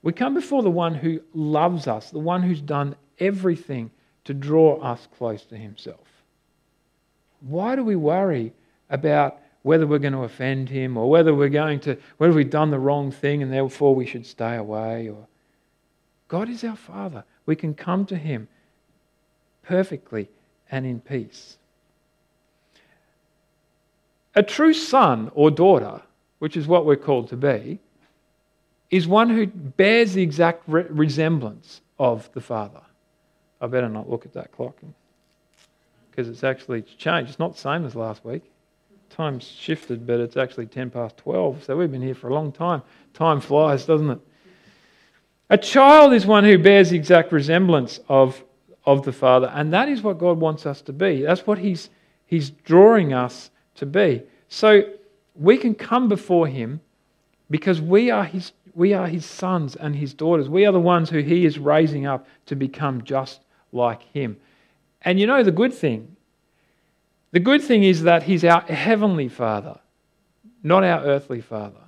We 0.02 0.12
come 0.12 0.34
before 0.34 0.62
the 0.62 0.68
one 0.68 0.94
who 0.94 1.22
loves 1.32 1.86
us, 1.86 2.10
the 2.10 2.18
one 2.18 2.42
who's 2.42 2.60
done 2.60 2.94
everything 3.18 3.90
to 4.24 4.34
draw 4.34 4.78
us 4.82 5.08
close 5.16 5.46
to 5.46 5.56
himself. 5.56 6.06
Why 7.40 7.76
do 7.76 7.82
we 7.82 7.96
worry 7.96 8.52
about 8.90 9.38
whether 9.62 9.86
we're 9.86 10.00
going 10.00 10.12
to 10.12 10.24
offend 10.24 10.68
him 10.68 10.98
or 10.98 11.08
whether 11.08 11.34
we're 11.34 11.48
going 11.48 11.80
to 11.80 11.96
whether 12.18 12.34
we've 12.34 12.50
done 12.50 12.70
the 12.70 12.78
wrong 12.78 13.10
thing 13.10 13.42
and 13.42 13.50
therefore 13.50 13.94
we 13.94 14.04
should 14.04 14.26
stay 14.26 14.56
away 14.56 15.08
or 15.08 15.26
God 16.28 16.48
is 16.48 16.62
our 16.62 16.76
father. 16.76 17.24
We 17.46 17.56
can 17.56 17.74
come 17.74 18.04
to 18.06 18.16
him 18.16 18.48
perfectly 19.62 20.28
and 20.70 20.86
in 20.86 21.00
peace. 21.00 21.56
A 24.34 24.42
true 24.42 24.74
son 24.74 25.30
or 25.34 25.50
daughter 25.50 26.02
which 26.38 26.56
is 26.56 26.66
what 26.66 26.86
we're 26.86 26.96
called 26.96 27.28
to 27.28 27.36
be 27.36 27.78
is 28.90 29.06
one 29.06 29.28
who 29.28 29.46
bears 29.46 30.14
the 30.14 30.22
exact 30.22 30.62
re- 30.66 30.86
resemblance 30.88 31.80
of 31.98 32.30
the 32.32 32.40
father. 32.40 32.80
I 33.60 33.66
better 33.66 33.88
not 33.88 34.08
look 34.08 34.24
at 34.24 34.32
that 34.34 34.52
clock 34.52 34.76
because 36.10 36.28
it's 36.28 36.44
actually 36.44 36.82
changed. 36.82 37.30
It's 37.30 37.38
not 37.38 37.54
the 37.54 37.60
same 37.60 37.84
as 37.84 37.94
last 37.94 38.24
week. 38.24 38.42
Time's 39.10 39.46
shifted, 39.46 40.06
but 40.06 40.20
it's 40.20 40.36
actually 40.36 40.66
10 40.66 40.90
past 40.90 41.16
12, 41.18 41.64
so 41.64 41.76
we've 41.76 41.90
been 41.90 42.02
here 42.02 42.14
for 42.14 42.28
a 42.28 42.34
long 42.34 42.52
time. 42.52 42.82
Time 43.14 43.40
flies, 43.40 43.84
doesn't 43.84 44.10
it? 44.10 44.20
A 45.50 45.58
child 45.58 46.12
is 46.12 46.26
one 46.26 46.44
who 46.44 46.58
bears 46.58 46.90
the 46.90 46.96
exact 46.96 47.32
resemblance 47.32 48.00
of, 48.08 48.42
of 48.84 49.04
the 49.04 49.12
Father, 49.12 49.50
and 49.54 49.72
that 49.72 49.88
is 49.88 50.02
what 50.02 50.18
God 50.18 50.38
wants 50.38 50.66
us 50.66 50.82
to 50.82 50.92
be. 50.92 51.22
That's 51.22 51.46
what 51.46 51.58
He's, 51.58 51.88
he's 52.26 52.50
drawing 52.50 53.12
us 53.12 53.50
to 53.76 53.86
be. 53.86 54.22
So 54.48 54.82
we 55.34 55.56
can 55.56 55.74
come 55.74 56.08
before 56.08 56.46
Him 56.46 56.80
because 57.50 57.80
we 57.80 58.10
are 58.10 58.24
His, 58.24 58.52
we 58.74 58.92
are 58.92 59.06
His 59.06 59.24
sons 59.24 59.74
and 59.74 59.96
His 59.96 60.12
daughters. 60.12 60.48
We 60.48 60.66
are 60.66 60.72
the 60.72 60.80
ones 60.80 61.08
who 61.08 61.20
He 61.20 61.46
is 61.46 61.58
raising 61.58 62.04
up 62.04 62.26
to 62.46 62.54
become 62.54 63.02
just 63.04 63.40
like 63.72 64.02
Him. 64.12 64.36
And 65.02 65.18
you 65.18 65.26
know 65.26 65.42
the 65.42 65.52
good 65.52 65.72
thing 65.72 66.16
the 67.30 67.40
good 67.40 67.62
thing 67.62 67.84
is 67.84 68.02
that 68.04 68.22
He's 68.22 68.44
our 68.44 68.62
heavenly 68.62 69.28
Father, 69.28 69.78
not 70.62 70.84
our 70.84 71.04
earthly 71.04 71.40
Father. 71.40 71.87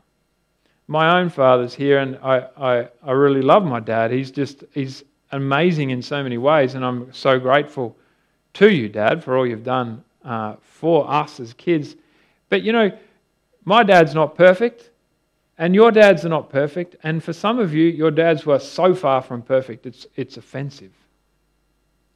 My 0.90 1.20
own 1.20 1.28
father's 1.28 1.73
here, 1.73 2.00
and 2.00 2.18
I, 2.20 2.49
I, 2.56 2.88
I 3.04 3.12
really 3.12 3.42
love 3.42 3.64
my 3.64 3.78
dad. 3.78 4.11
He's 4.11 4.32
just 4.32 4.64
he's 4.73 5.04
amazing 5.30 5.90
in 5.90 6.02
so 6.02 6.20
many 6.20 6.37
ways, 6.37 6.75
and 6.75 6.85
I'm 6.85 7.12
so 7.12 7.38
grateful 7.38 7.97
to 8.54 8.68
you, 8.75 8.88
Dad, 8.88 9.23
for 9.23 9.38
all 9.38 9.47
you've 9.47 9.62
done 9.62 10.02
uh, 10.25 10.56
for 10.62 11.09
us 11.09 11.38
as 11.38 11.52
kids. 11.52 11.94
But 12.49 12.62
you 12.64 12.73
know, 12.73 12.90
my 13.64 13.85
dad's 13.85 14.16
not 14.16 14.35
perfect, 14.35 14.90
and 15.59 15.76
your 15.76 15.92
dads 15.92 16.25
are 16.25 16.28
not 16.28 16.50
perfect, 16.50 16.97
and 17.04 17.23
for 17.23 17.32
some 17.32 17.61
of 17.61 17.73
you, 17.73 17.87
your 17.87 18.11
dads 18.11 18.44
were 18.44 18.59
so 18.59 18.92
far 18.92 19.23
from 19.23 19.42
perfect, 19.42 19.87
it's, 19.87 20.09
it's 20.16 20.38
offensive. 20.38 20.90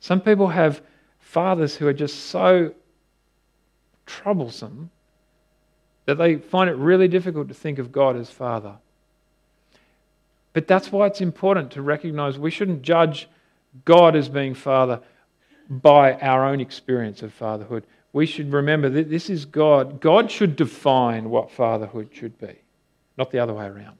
Some 0.01 0.21
people 0.21 0.49
have 0.49 0.83
fathers 1.21 1.77
who 1.77 1.87
are 1.87 1.93
just 1.93 2.25
so 2.25 2.75
troublesome 4.05 4.91
that 6.07 6.17
they 6.17 6.37
find 6.37 6.69
it 6.69 6.77
really 6.77 7.09
difficult 7.09 7.49
to 7.49 7.55
think 7.55 7.79
of 7.79 7.93
God 7.93 8.17
as 8.17 8.31
Father. 8.31 8.77
But 10.53 10.69
that's 10.69 10.93
why 10.93 11.07
it's 11.07 11.21
important 11.21 11.73
to 11.73 11.83
recognize 11.83 12.39
we 12.39 12.51
shouldn't 12.51 12.83
judge 12.83 13.29
God 13.85 14.15
as 14.15 14.29
being 14.29 14.55
Father 14.55 15.01
by 15.69 16.15
our 16.15 16.45
own 16.47 16.61
experience 16.61 17.23
of 17.23 17.33
fatherhood. 17.33 17.85
We 18.13 18.27
should 18.27 18.53
remember 18.53 18.89
that 18.91 19.11
this 19.11 19.29
is 19.29 19.45
God. 19.45 20.01
God 20.01 20.31
should 20.31 20.57
define 20.57 21.31
what 21.31 21.51
fatherhood 21.51 22.11
should 22.13 22.39
be, 22.39 22.61
not 23.17 23.31
the 23.31 23.41
other 23.41 23.55
way 23.55 23.67
around. 23.67 23.99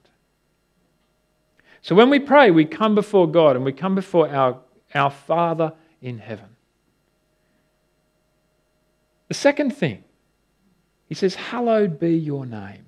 So 1.81 1.95
when 1.95 2.09
we 2.09 2.19
pray, 2.19 2.49
we 2.49 2.65
come 2.65 2.95
before 2.95 3.29
God 3.29 3.55
and 3.55 3.65
we 3.65 3.73
come 3.73 3.93
before 3.93 4.29
our, 4.29 4.59
our 4.93 5.11
Father 5.11 5.73
in 6.01 6.19
heaven. 6.19 6.55
The 9.27 9.33
second 9.33 9.71
thing, 9.71 10.03
he 11.15 11.19
says, 11.19 11.35
Hallowed 11.35 11.97
be 11.97 12.13
your 12.13 12.45
name. 12.45 12.83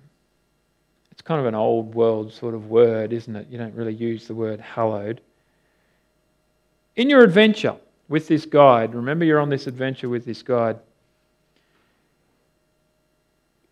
It's 1.12 1.22
kind 1.22 1.40
of 1.40 1.46
an 1.46 1.56
old 1.56 1.96
world 1.96 2.34
sort 2.34 2.56
of 2.56 2.70
word, 2.70 3.14
isn't 3.14 3.34
it? 3.34 3.48
You 3.50 3.58
don't 3.58 3.74
really 3.74 3.94
use 3.94 4.28
the 4.28 4.36
word 4.36 4.60
hallowed. 4.60 5.22
In 6.98 7.10
your 7.10 7.24
adventure 7.24 7.78
with 8.10 8.28
this 8.28 8.46
guide, 8.46 8.94
remember 8.94 9.24
you're 9.24 9.40
on 9.40 9.50
this 9.50 9.66
adventure 9.66 10.10
with 10.10 10.26
this 10.26 10.44
guide. 10.44 10.78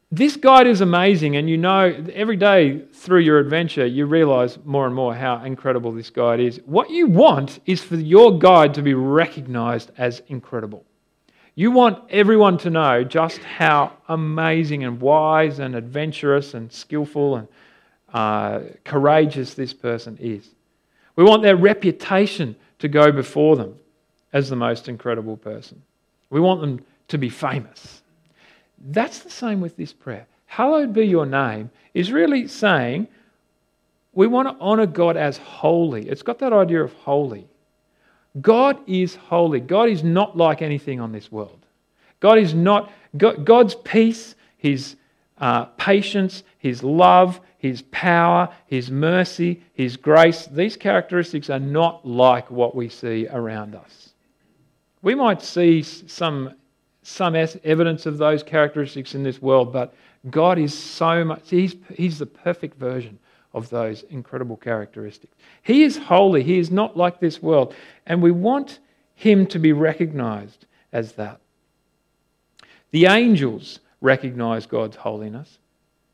This 0.10 0.38
guide 0.38 0.68
is 0.68 0.80
amazing, 0.80 1.36
and 1.36 1.50
you 1.50 1.58
know 1.58 1.94
every 2.14 2.38
day 2.38 2.80
through 2.94 3.20
your 3.20 3.40
adventure, 3.40 3.86
you 3.86 4.06
realize 4.06 4.58
more 4.64 4.86
and 4.86 4.96
more 4.96 5.14
how 5.14 5.44
incredible 5.44 5.92
this 5.92 6.10
guide 6.10 6.40
is. 6.40 6.62
What 6.66 6.90
you 6.90 7.08
want 7.08 7.60
is 7.66 7.84
for 7.84 7.98
your 7.98 8.40
guide 8.40 8.74
to 8.76 8.82
be 8.82 8.94
recognized 8.94 9.92
as 9.98 10.22
incredible. 10.30 10.86
You 11.58 11.72
want 11.72 12.04
everyone 12.10 12.58
to 12.60 12.70
know 12.70 13.06
just 13.06 13.38
how 13.40 13.94
amazing 14.10 14.84
and 14.84 15.00
wise 15.00 15.60
and 15.60 15.74
adventurous 15.74 16.54
and 16.54 16.72
skillful 16.72 17.38
and 17.38 17.48
uh, 18.14 18.60
courageous 18.84 19.54
this 19.54 19.74
person 19.74 20.18
is. 20.20 20.50
We 21.16 21.24
want 21.24 21.44
their 21.44 21.56
reputation 21.56 22.58
to 22.80 22.90
go 22.90 23.10
before 23.12 23.56
them 23.56 23.76
as 24.34 24.50
the 24.50 24.58
most 24.58 24.90
incredible 24.90 25.38
person. 25.38 25.82
We 26.30 26.42
want 26.42 26.60
them 26.60 26.84
to 27.08 27.18
be 27.18 27.30
famous. 27.30 28.02
That's 28.90 29.20
the 29.20 29.30
same 29.30 29.62
with 29.62 29.78
this 29.78 29.94
prayer. 29.94 30.28
Hallowed 30.48 30.94
be 30.94 31.08
your 31.08 31.26
name 31.26 31.72
is 31.94 32.12
really 32.12 32.48
saying 32.50 33.08
we 34.12 34.28
want 34.28 34.50
to 34.50 34.56
honor 34.62 34.86
God 34.86 35.16
as 35.16 35.38
holy. 35.38 36.08
It's 36.10 36.22
got 36.22 36.40
that 36.40 36.52
idea 36.52 36.84
of 36.84 36.92
holy. 36.94 37.48
God 38.42 38.78
is 38.88 39.16
holy. 39.16 39.60
God 39.60 39.90
is 39.90 40.04
not 40.04 40.36
like 40.36 40.62
anything 40.62 41.00
on 41.00 41.12
this 41.12 41.32
world. 41.32 41.66
God 42.20 42.38
is 42.38 42.54
not, 42.54 42.92
God's 43.18 43.76
peace, 43.76 44.36
His 44.58 44.96
uh, 45.38 45.66
patience, 45.66 46.44
His 46.58 46.84
love, 46.84 47.40
His 47.58 47.82
power, 47.92 48.50
His 48.68 48.92
mercy, 48.92 49.62
His 49.74 49.96
grace, 49.96 50.48
these 50.48 50.76
characteristics 50.76 51.50
are 51.50 51.60
not 51.60 52.06
like 52.06 52.50
what 52.52 52.76
we 52.76 52.90
see 52.90 53.28
around 53.28 53.76
us. 53.76 54.10
We 55.02 55.16
might 55.16 55.42
see 55.42 55.84
some, 55.84 56.56
some 57.04 57.36
evidence 57.36 58.06
of 58.06 58.18
those 58.18 58.44
characteristics 58.44 59.16
in 59.16 59.24
this 59.24 59.42
world, 59.42 59.72
but 59.72 59.94
God 60.30 60.58
is 60.58 60.78
so 60.78 61.24
much, 61.24 61.50
He's, 61.50 61.76
he's 61.96 62.20
the 62.20 62.26
perfect 62.26 62.78
version 62.80 63.20
of 63.56 63.70
those 63.70 64.04
incredible 64.10 64.58
characteristics. 64.58 65.34
He 65.64 65.84
is 65.84 65.98
holy. 65.98 66.44
He 66.44 66.60
is 66.60 66.70
not 66.70 66.98
like 66.98 67.20
this 67.20 67.42
world. 67.42 67.74
And 68.06 68.22
we 68.22 68.30
want 68.30 68.80
him 69.16 69.48
to 69.48 69.60
be 69.60 69.72
recognized 69.72 70.66
as 70.92 71.14
that. 71.14 71.40
The 72.92 73.06
angels 73.06 73.80
recognize 74.02 74.66
God's 74.66 74.98
holiness. 74.98 75.58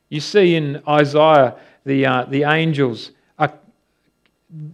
You 0.10 0.19
see 0.19 0.55
in 0.55 0.83
Isaiah, 0.88 1.55
the, 1.83 2.05
uh, 2.05 2.25
the 2.25 2.43
angels 2.43 3.12
are 3.39 3.51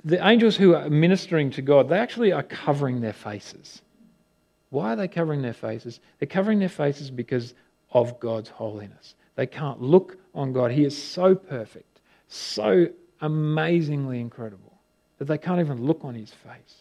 the 0.04 0.28
angels 0.28 0.58
who 0.58 0.74
are 0.76 0.90
ministering 0.90 1.52
to 1.52 1.62
God, 1.62 1.88
they 1.88 2.00
actually 2.00 2.32
are 2.32 2.44
covering 2.44 3.00
their 3.00 3.14
faces. 3.14 3.82
Why 4.72 4.94
are 4.94 4.96
they 4.96 5.08
covering 5.08 5.42
their 5.42 5.54
faces? 5.54 6.00
They're 6.20 6.28
covering 6.28 6.60
their 6.60 6.68
faces 6.68 7.12
because 7.12 7.54
of 7.92 8.20
God's 8.20 8.50
holiness. 8.50 9.16
They 9.36 9.46
can't 9.46 9.82
look 9.82 10.18
on 10.34 10.52
God. 10.52 10.72
He 10.72 10.84
is 10.84 11.02
so 11.02 11.36
perfect, 11.36 11.97
so 12.28 12.88
amazingly 13.22 14.20
incredible 14.20 14.74
that 15.18 15.26
they 15.26 15.38
can't 15.38 15.60
even 15.60 15.84
look 15.84 16.04
on 16.04 16.14
his 16.16 16.32
face. 16.32 16.76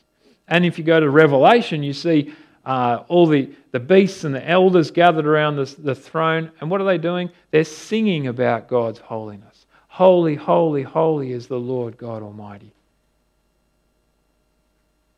And 0.49 0.65
if 0.65 0.79
you 0.79 0.85
go 0.85 1.01
to 1.01 1.09
Revelation, 1.09 1.83
you 1.83 1.93
see 1.93 2.35
uh, 2.65 3.05
all 3.09 3.27
the, 3.27 3.51
the 3.71 3.81
beasts 3.81 4.25
and 4.25 4.35
the 4.35 4.49
elders 4.49 4.91
gathered 4.91 5.27
around 5.27 5.57
the, 5.57 5.65
the 5.79 5.95
throne. 5.95 6.51
And 6.61 6.71
what 6.71 6.81
are 6.81 6.85
they 6.85 6.99
doing? 6.99 7.31
They're 7.51 7.65
singing 7.65 8.27
about 8.27 8.69
God's 8.69 8.99
holiness. 8.99 9.67
Holy, 9.89 10.35
holy, 10.35 10.83
holy 10.83 11.33
is 11.33 11.47
the 11.47 11.59
Lord 11.59 11.97
God 11.97 12.23
Almighty. 12.23 12.73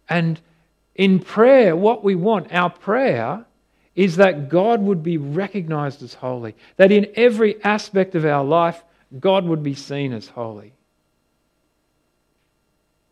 And 0.08 0.40
in 0.94 1.18
prayer, 1.18 1.74
what 1.74 2.04
we 2.04 2.14
want, 2.14 2.52
our 2.52 2.70
prayer, 2.70 3.44
is 3.96 4.16
that 4.16 4.48
God 4.48 4.80
would 4.80 5.02
be 5.02 5.16
recognized 5.18 6.02
as 6.02 6.14
holy. 6.14 6.54
That 6.76 6.92
in 6.92 7.10
every 7.16 7.62
aspect 7.64 8.14
of 8.14 8.24
our 8.24 8.44
life, 8.44 8.82
God 9.18 9.44
would 9.46 9.62
be 9.62 9.74
seen 9.74 10.12
as 10.12 10.28
holy. 10.28 10.74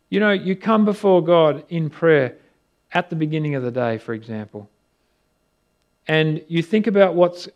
You 0.09 0.19
know, 0.19 0.31
you 0.31 0.55
come 0.55 0.85
before 0.85 1.23
God 1.23 1.65
in 1.69 1.89
prayer 1.89 2.37
at 2.93 3.09
the 3.09 3.15
beginning 3.15 3.55
of 3.55 3.63
the 3.63 3.71
day, 3.71 3.97
for 3.97 4.13
example, 4.13 4.69
and 6.07 6.41
you 6.47 6.61
think 6.61 6.87
about 6.87 7.15
what's 7.15 7.49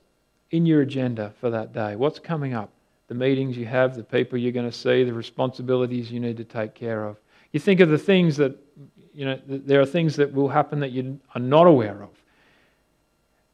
in 0.52 0.66
your 0.66 0.82
agenda 0.82 1.34
for 1.40 1.50
that 1.50 1.74
day, 1.74 1.96
what's 1.96 2.20
coming 2.20 2.54
up, 2.54 2.70
the 3.08 3.16
meetings 3.16 3.56
you 3.56 3.66
have, 3.66 3.96
the 3.96 4.04
people 4.04 4.38
you're 4.38 4.52
going 4.52 4.70
to 4.70 4.78
see, 4.78 5.04
the 5.04 5.14
responsibilities 5.14 6.12
you 6.12 6.20
need 6.20 6.38
to 6.38 6.44
take 6.44 6.74
care 6.74 7.06
of. 7.06 7.18
You 7.54 7.60
think 7.60 7.80
of 7.80 7.90
the 7.90 7.98
things 7.98 8.36
that, 8.38 8.58
you 9.14 9.26
know, 9.26 9.40
there 9.48 9.80
are 9.80 9.86
things 9.86 10.18
that 10.18 10.34
will 10.34 10.50
happen 10.50 10.82
that 10.82 10.92
you 10.92 11.20
are 11.34 11.42
not 11.42 11.68
aware 11.68 12.04
of. 12.04 12.10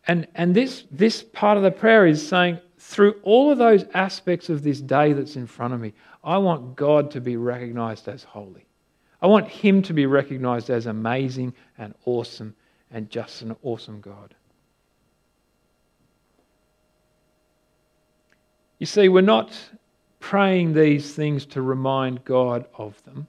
And, 0.07 0.27
and 0.35 0.55
this, 0.55 0.85
this 0.89 1.21
part 1.21 1.57
of 1.57 1.63
the 1.63 1.71
prayer 1.71 2.07
is 2.07 2.27
saying, 2.27 2.59
through 2.87 3.19
all 3.23 3.51
of 3.51 3.57
those 3.57 3.83
aspects 3.93 4.47
of 4.47 4.63
this 4.63 4.79
day 4.79 5.11
that's 5.11 5.35
in 5.35 5.45
front 5.45 5.73
of 5.73 5.81
me, 5.81 5.91
I 6.23 6.37
want 6.37 6.77
God 6.77 7.11
to 7.11 7.19
be 7.19 7.35
recognized 7.35 8.07
as 8.07 8.23
holy. 8.23 8.65
I 9.21 9.27
want 9.27 9.49
him 9.49 9.81
to 9.83 9.93
be 9.93 10.05
recognized 10.05 10.69
as 10.69 10.85
amazing 10.85 11.53
and 11.77 11.93
awesome 12.05 12.55
and 12.89 13.09
just 13.09 13.41
an 13.41 13.57
awesome 13.61 13.99
God. 13.99 14.33
You 18.79 18.85
see, 18.85 19.09
we're 19.09 19.19
not 19.19 19.51
praying 20.21 20.73
these 20.73 21.13
things 21.13 21.45
to 21.47 21.61
remind 21.61 22.23
God 22.23 22.67
of 22.73 23.03
them. 23.03 23.27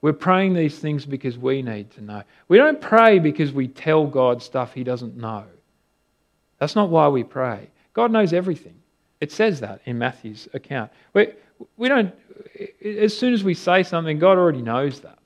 We're 0.00 0.12
praying 0.12 0.54
these 0.54 0.78
things 0.78 1.04
because 1.04 1.36
we 1.36 1.60
need 1.60 1.90
to 1.92 2.02
know. 2.02 2.22
We 2.46 2.58
don't 2.58 2.80
pray 2.80 3.18
because 3.18 3.50
we 3.50 3.66
tell 3.66 4.06
God 4.06 4.44
stuff 4.44 4.74
he 4.74 4.84
doesn't 4.84 5.16
know. 5.16 5.42
That's 6.60 6.76
not 6.76 6.88
why 6.88 7.08
we 7.08 7.24
pray. 7.24 7.70
God 7.98 8.12
knows 8.12 8.32
everything. 8.32 8.76
It 9.20 9.32
says 9.32 9.58
that 9.58 9.80
in 9.84 9.98
Matthew's 9.98 10.46
account. 10.54 10.92
We, 11.14 11.32
we 11.76 11.88
don't, 11.88 12.14
as 12.84 13.18
soon 13.18 13.34
as 13.34 13.42
we 13.42 13.54
say 13.54 13.82
something, 13.82 14.20
God 14.20 14.38
already 14.38 14.62
knows 14.62 15.00
that. 15.00 15.18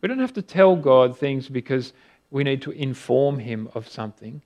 We 0.00 0.08
don't 0.08 0.18
have 0.18 0.32
to 0.32 0.42
tell 0.42 0.74
God 0.74 1.16
things 1.16 1.48
because 1.48 1.92
we 2.32 2.42
need 2.42 2.60
to 2.62 2.72
inform 2.72 3.38
Him 3.38 3.68
of 3.72 3.86
something. 3.88 4.42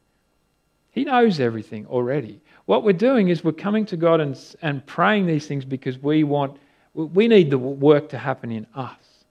He 0.90 1.04
knows 1.04 1.40
everything 1.40 1.86
already. 1.86 2.42
What 2.66 2.84
we're 2.84 2.92
doing 2.92 3.30
is 3.30 3.42
we're 3.42 3.52
coming 3.52 3.86
to 3.86 3.96
God 3.96 4.20
and, 4.20 4.38
and 4.60 4.84
praying 4.84 5.24
these 5.24 5.46
things 5.46 5.64
because 5.64 5.96
we 6.02 6.24
want, 6.24 6.58
we 6.92 7.26
need 7.26 7.48
the 7.48 7.56
work 7.56 8.10
to 8.10 8.18
happen 8.18 8.52
in 8.52 8.66
us. 8.74 9.24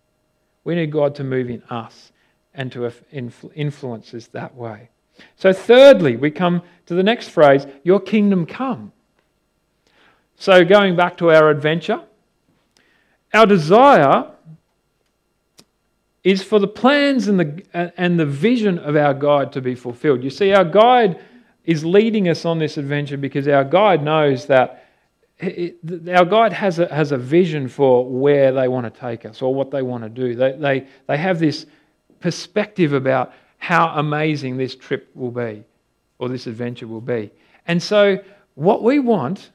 We 0.64 0.74
need 0.74 0.92
God 0.92 1.14
to 1.14 1.24
move 1.24 1.52
in 1.52 1.62
us 1.70 2.12
and 2.56 2.72
to 2.72 2.92
influence 3.14 4.16
us 4.16 4.26
that 4.30 4.56
way. 4.56 4.90
So, 5.36 5.54
thirdly, 5.54 6.16
we 6.16 6.32
come 6.32 6.62
to 6.86 6.94
the 6.94 7.04
next 7.04 7.30
phrase 7.30 7.66
Your 7.84 8.00
kingdom 8.00 8.46
come. 8.46 8.92
So, 10.36 10.64
going 10.66 10.96
back 10.96 11.18
to 11.18 11.32
our 11.32 11.50
adventure, 11.50 12.04
our 13.34 13.46
desire 13.46 14.32
is 16.24 16.44
for 16.44 16.60
the 16.60 16.68
plans 16.68 17.28
and 17.28 17.40
the, 17.40 17.94
and 17.98 18.20
the 18.20 18.26
vision 18.26 18.78
of 18.80 18.96
our 18.96 19.14
guide 19.14 19.54
to 19.54 19.62
be 19.62 19.76
fulfilled. 19.76 20.24
You 20.24 20.30
see, 20.30 20.52
our 20.54 20.66
guide 20.66 21.20
is 21.64 21.86
leading 21.86 22.28
us 22.28 22.46
on 22.46 22.60
this 22.60 22.78
adventure 22.78 23.18
because 23.18 23.48
our 23.48 23.64
guide 23.64 24.04
knows 24.04 24.46
that 24.48 24.86
it, 25.40 25.78
our 26.10 26.26
guide 26.26 26.54
has 26.54 26.80
a, 26.80 26.94
has 26.94 27.12
a 27.12 27.18
vision 27.18 27.68
for 27.68 28.06
where 28.06 28.52
they 28.52 28.68
want 28.68 28.92
to 28.92 29.00
take 29.00 29.26
us 29.26 29.42
or 29.42 29.54
what 29.54 29.70
they 29.72 29.82
want 29.82 30.04
to 30.04 30.10
do. 30.10 30.36
They, 30.36 30.54
they, 30.54 30.88
they 31.08 31.18
have 31.18 31.40
this 31.40 31.66
perspective 32.20 32.94
about 32.94 33.34
how 33.58 33.88
amazing 33.96 34.58
this 34.58 34.76
trip 34.76 35.10
will 35.16 35.32
be 35.32 35.64
or 36.20 36.30
this 36.30 36.48
adventure 36.48 36.88
will 36.88 37.02
be. 37.02 37.32
And 37.68 37.82
so, 37.82 38.24
what 38.56 38.82
we 38.82 39.00
want 39.00 39.52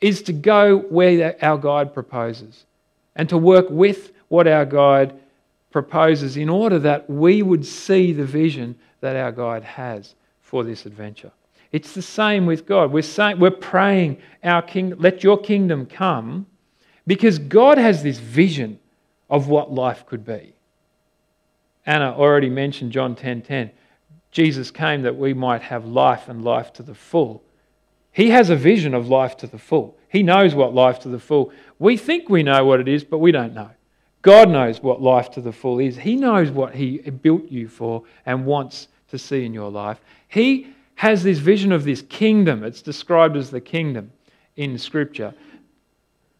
is 0.00 0.22
to 0.22 0.32
go 0.32 0.78
where 0.78 1.36
our 1.44 1.58
guide 1.58 1.94
proposes 1.94 2.66
and 3.16 3.28
to 3.28 3.38
work 3.38 3.66
with 3.70 4.12
what 4.28 4.46
our 4.46 4.64
guide 4.64 5.14
proposes 5.70 6.36
in 6.36 6.48
order 6.48 6.78
that 6.78 7.08
we 7.08 7.42
would 7.42 7.64
see 7.64 8.12
the 8.12 8.24
vision 8.24 8.76
that 9.00 9.16
our 9.16 9.32
guide 9.32 9.64
has 9.64 10.14
for 10.40 10.64
this 10.64 10.86
adventure. 10.86 11.32
It's 11.72 11.92
the 11.92 12.02
same 12.02 12.46
with 12.46 12.66
God. 12.66 12.92
We're 12.92 13.02
saying 13.02 13.38
we're 13.40 13.50
praying 13.50 14.18
our 14.42 14.62
king, 14.62 14.94
let 14.98 15.24
your 15.24 15.38
kingdom 15.38 15.86
come, 15.86 16.46
because 17.06 17.38
God 17.38 17.78
has 17.78 18.02
this 18.02 18.18
vision 18.18 18.78
of 19.28 19.48
what 19.48 19.72
life 19.72 20.06
could 20.06 20.24
be. 20.24 20.53
Anna 21.86 22.14
already 22.16 22.50
mentioned 22.50 22.92
John 22.92 23.14
10:10. 23.14 23.18
10, 23.18 23.42
10. 23.42 23.70
Jesus 24.30 24.70
came 24.70 25.02
that 25.02 25.16
we 25.16 25.32
might 25.32 25.62
have 25.62 25.86
life 25.86 26.28
and 26.28 26.44
life 26.44 26.72
to 26.74 26.82
the 26.82 26.94
full. 26.94 27.42
He 28.10 28.30
has 28.30 28.50
a 28.50 28.56
vision 28.56 28.94
of 28.94 29.08
life 29.08 29.36
to 29.38 29.46
the 29.46 29.58
full. 29.58 29.96
He 30.08 30.22
knows 30.22 30.54
what 30.54 30.74
life 30.74 31.00
to 31.00 31.08
the 31.08 31.18
full. 31.18 31.52
We 31.78 31.96
think 31.96 32.28
we 32.28 32.42
know 32.42 32.64
what 32.64 32.80
it 32.80 32.88
is, 32.88 33.04
but 33.04 33.18
we 33.18 33.32
don't 33.32 33.54
know. 33.54 33.70
God 34.22 34.48
knows 34.50 34.82
what 34.82 35.02
life 35.02 35.30
to 35.32 35.40
the 35.40 35.52
full 35.52 35.78
is. 35.78 35.98
He 35.98 36.16
knows 36.16 36.50
what 36.50 36.74
He 36.74 36.98
built 36.98 37.50
you 37.50 37.68
for 37.68 38.02
and 38.24 38.46
wants 38.46 38.88
to 39.08 39.18
see 39.18 39.44
in 39.44 39.52
your 39.52 39.70
life. 39.70 40.00
He 40.28 40.68
has 40.96 41.22
this 41.22 41.38
vision 41.38 41.72
of 41.72 41.84
this 41.84 42.02
kingdom. 42.02 42.64
It's 42.64 42.82
described 42.82 43.36
as 43.36 43.50
the 43.50 43.60
kingdom 43.60 44.12
in 44.56 44.78
Scripture. 44.78 45.34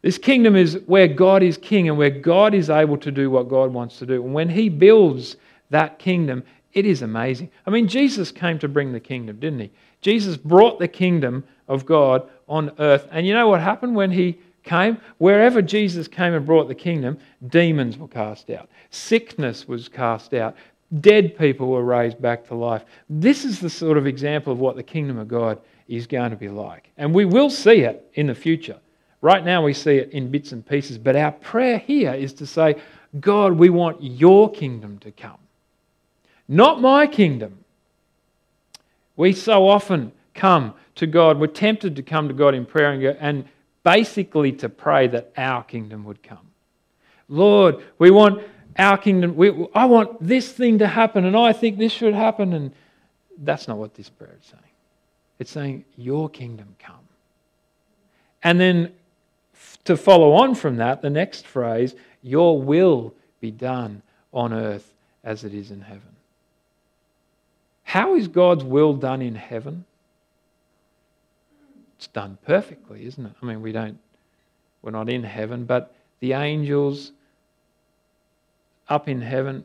This 0.04 0.18
kingdom 0.18 0.54
is 0.54 0.78
where 0.84 1.08
God 1.08 1.42
is 1.42 1.56
king 1.56 1.88
and 1.88 1.96
where 1.96 2.10
God 2.10 2.52
is 2.52 2.68
able 2.68 2.98
to 2.98 3.10
do 3.10 3.30
what 3.30 3.48
God 3.48 3.72
wants 3.72 3.98
to 4.00 4.06
do. 4.06 4.22
And 4.22 4.34
when 4.34 4.50
He 4.50 4.68
builds 4.68 5.36
that 5.70 5.98
kingdom, 5.98 6.42
it 6.74 6.84
is 6.84 7.00
amazing. 7.00 7.50
I 7.66 7.70
mean, 7.70 7.88
Jesus 7.88 8.30
came 8.30 8.58
to 8.58 8.68
bring 8.68 8.92
the 8.92 9.00
kingdom, 9.00 9.40
didn't 9.40 9.60
He? 9.60 9.70
Jesus 10.02 10.36
brought 10.36 10.78
the 10.78 10.88
kingdom 10.88 11.42
of 11.68 11.86
God 11.86 12.28
on 12.46 12.70
earth. 12.78 13.08
And 13.12 13.26
you 13.26 13.32
know 13.32 13.48
what 13.48 13.62
happened 13.62 13.96
when 13.96 14.10
he 14.10 14.38
came? 14.62 14.98
Wherever 15.16 15.62
Jesus 15.62 16.06
came 16.06 16.34
and 16.34 16.44
brought 16.44 16.68
the 16.68 16.74
kingdom, 16.74 17.16
demons 17.48 17.96
were 17.96 18.06
cast 18.06 18.50
out, 18.50 18.68
sickness 18.90 19.66
was 19.66 19.88
cast 19.88 20.34
out, 20.34 20.54
dead 21.00 21.38
people 21.38 21.68
were 21.68 21.82
raised 21.82 22.20
back 22.20 22.46
to 22.48 22.54
life. 22.54 22.84
This 23.08 23.46
is 23.46 23.58
the 23.58 23.70
sort 23.70 23.96
of 23.96 24.06
example 24.06 24.52
of 24.52 24.58
what 24.58 24.76
the 24.76 24.82
kingdom 24.82 25.16
of 25.18 25.28
God 25.28 25.58
is 25.88 26.06
going 26.06 26.30
to 26.30 26.36
be 26.36 26.50
like. 26.50 26.90
And 26.98 27.14
we 27.14 27.24
will 27.24 27.48
see 27.48 27.80
it 27.80 28.06
in 28.12 28.26
the 28.26 28.34
future. 28.34 28.78
Right 29.24 29.42
now, 29.42 29.64
we 29.64 29.72
see 29.72 29.96
it 29.96 30.10
in 30.10 30.30
bits 30.30 30.52
and 30.52 30.66
pieces, 30.66 30.98
but 30.98 31.16
our 31.16 31.32
prayer 31.32 31.78
here 31.78 32.12
is 32.12 32.34
to 32.34 32.46
say, 32.46 32.76
God, 33.18 33.54
we 33.54 33.70
want 33.70 34.02
your 34.02 34.52
kingdom 34.52 34.98
to 34.98 35.10
come, 35.10 35.38
not 36.46 36.82
my 36.82 37.06
kingdom. 37.06 37.64
We 39.16 39.32
so 39.32 39.66
often 39.66 40.12
come 40.34 40.74
to 40.96 41.06
God, 41.06 41.40
we're 41.40 41.46
tempted 41.46 41.96
to 41.96 42.02
come 42.02 42.28
to 42.28 42.34
God 42.34 42.54
in 42.54 42.66
prayer 42.66 42.92
and, 42.92 43.00
go, 43.00 43.16
and 43.18 43.46
basically 43.82 44.52
to 44.52 44.68
pray 44.68 45.06
that 45.06 45.32
our 45.38 45.64
kingdom 45.64 46.04
would 46.04 46.22
come. 46.22 46.50
Lord, 47.30 47.82
we 47.98 48.10
want 48.10 48.42
our 48.76 48.98
kingdom, 48.98 49.36
we, 49.36 49.68
I 49.74 49.86
want 49.86 50.22
this 50.22 50.52
thing 50.52 50.80
to 50.80 50.86
happen, 50.86 51.24
and 51.24 51.34
I 51.34 51.54
think 51.54 51.78
this 51.78 51.92
should 51.92 52.12
happen. 52.12 52.52
And 52.52 52.72
that's 53.38 53.68
not 53.68 53.78
what 53.78 53.94
this 53.94 54.10
prayer 54.10 54.36
is 54.38 54.46
saying. 54.48 54.72
It's 55.38 55.50
saying, 55.50 55.86
Your 55.96 56.28
kingdom 56.28 56.76
come. 56.78 57.08
And 58.42 58.60
then 58.60 58.92
to 59.84 59.96
follow 59.96 60.32
on 60.32 60.54
from 60.54 60.76
that, 60.76 61.02
the 61.02 61.10
next 61.10 61.46
phrase, 61.46 61.94
Your 62.22 62.60
will 62.60 63.14
be 63.40 63.50
done 63.50 64.02
on 64.32 64.52
earth 64.52 64.92
as 65.22 65.44
it 65.44 65.54
is 65.54 65.70
in 65.70 65.80
heaven. 65.80 66.02
How 67.82 68.14
is 68.14 68.28
God's 68.28 68.64
will 68.64 68.94
done 68.94 69.22
in 69.22 69.34
heaven? 69.34 69.84
It's 71.96 72.06
done 72.08 72.38
perfectly, 72.44 73.06
isn't 73.06 73.24
it? 73.24 73.32
I 73.40 73.46
mean, 73.46 73.62
we 73.62 73.72
don't, 73.72 73.98
we're 74.82 74.90
not 74.90 75.08
in 75.08 75.22
heaven, 75.22 75.64
but 75.64 75.94
the 76.20 76.32
angels 76.32 77.12
up 78.88 79.08
in 79.08 79.20
heaven, 79.20 79.64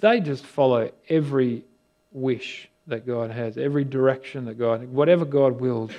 they 0.00 0.20
just 0.20 0.44
follow 0.44 0.90
every 1.08 1.64
wish 2.12 2.68
that 2.86 3.06
God 3.06 3.30
has, 3.30 3.56
every 3.56 3.84
direction 3.84 4.44
that 4.46 4.58
God, 4.58 4.88
whatever 4.88 5.24
God 5.24 5.60
wills, 5.60 5.90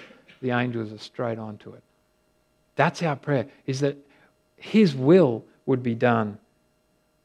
the 0.42 0.52
angels 0.52 0.92
are 0.92 0.98
straight 0.98 1.40
onto 1.40 1.72
it. 1.74 1.84
That's 2.76 3.04
our 3.04 3.16
prayer, 3.16 3.48
is 3.66 3.80
that 3.82 3.98
His 4.58 4.96
will 4.96 5.46
would 5.66 5.84
be 5.84 5.96
done 5.96 6.38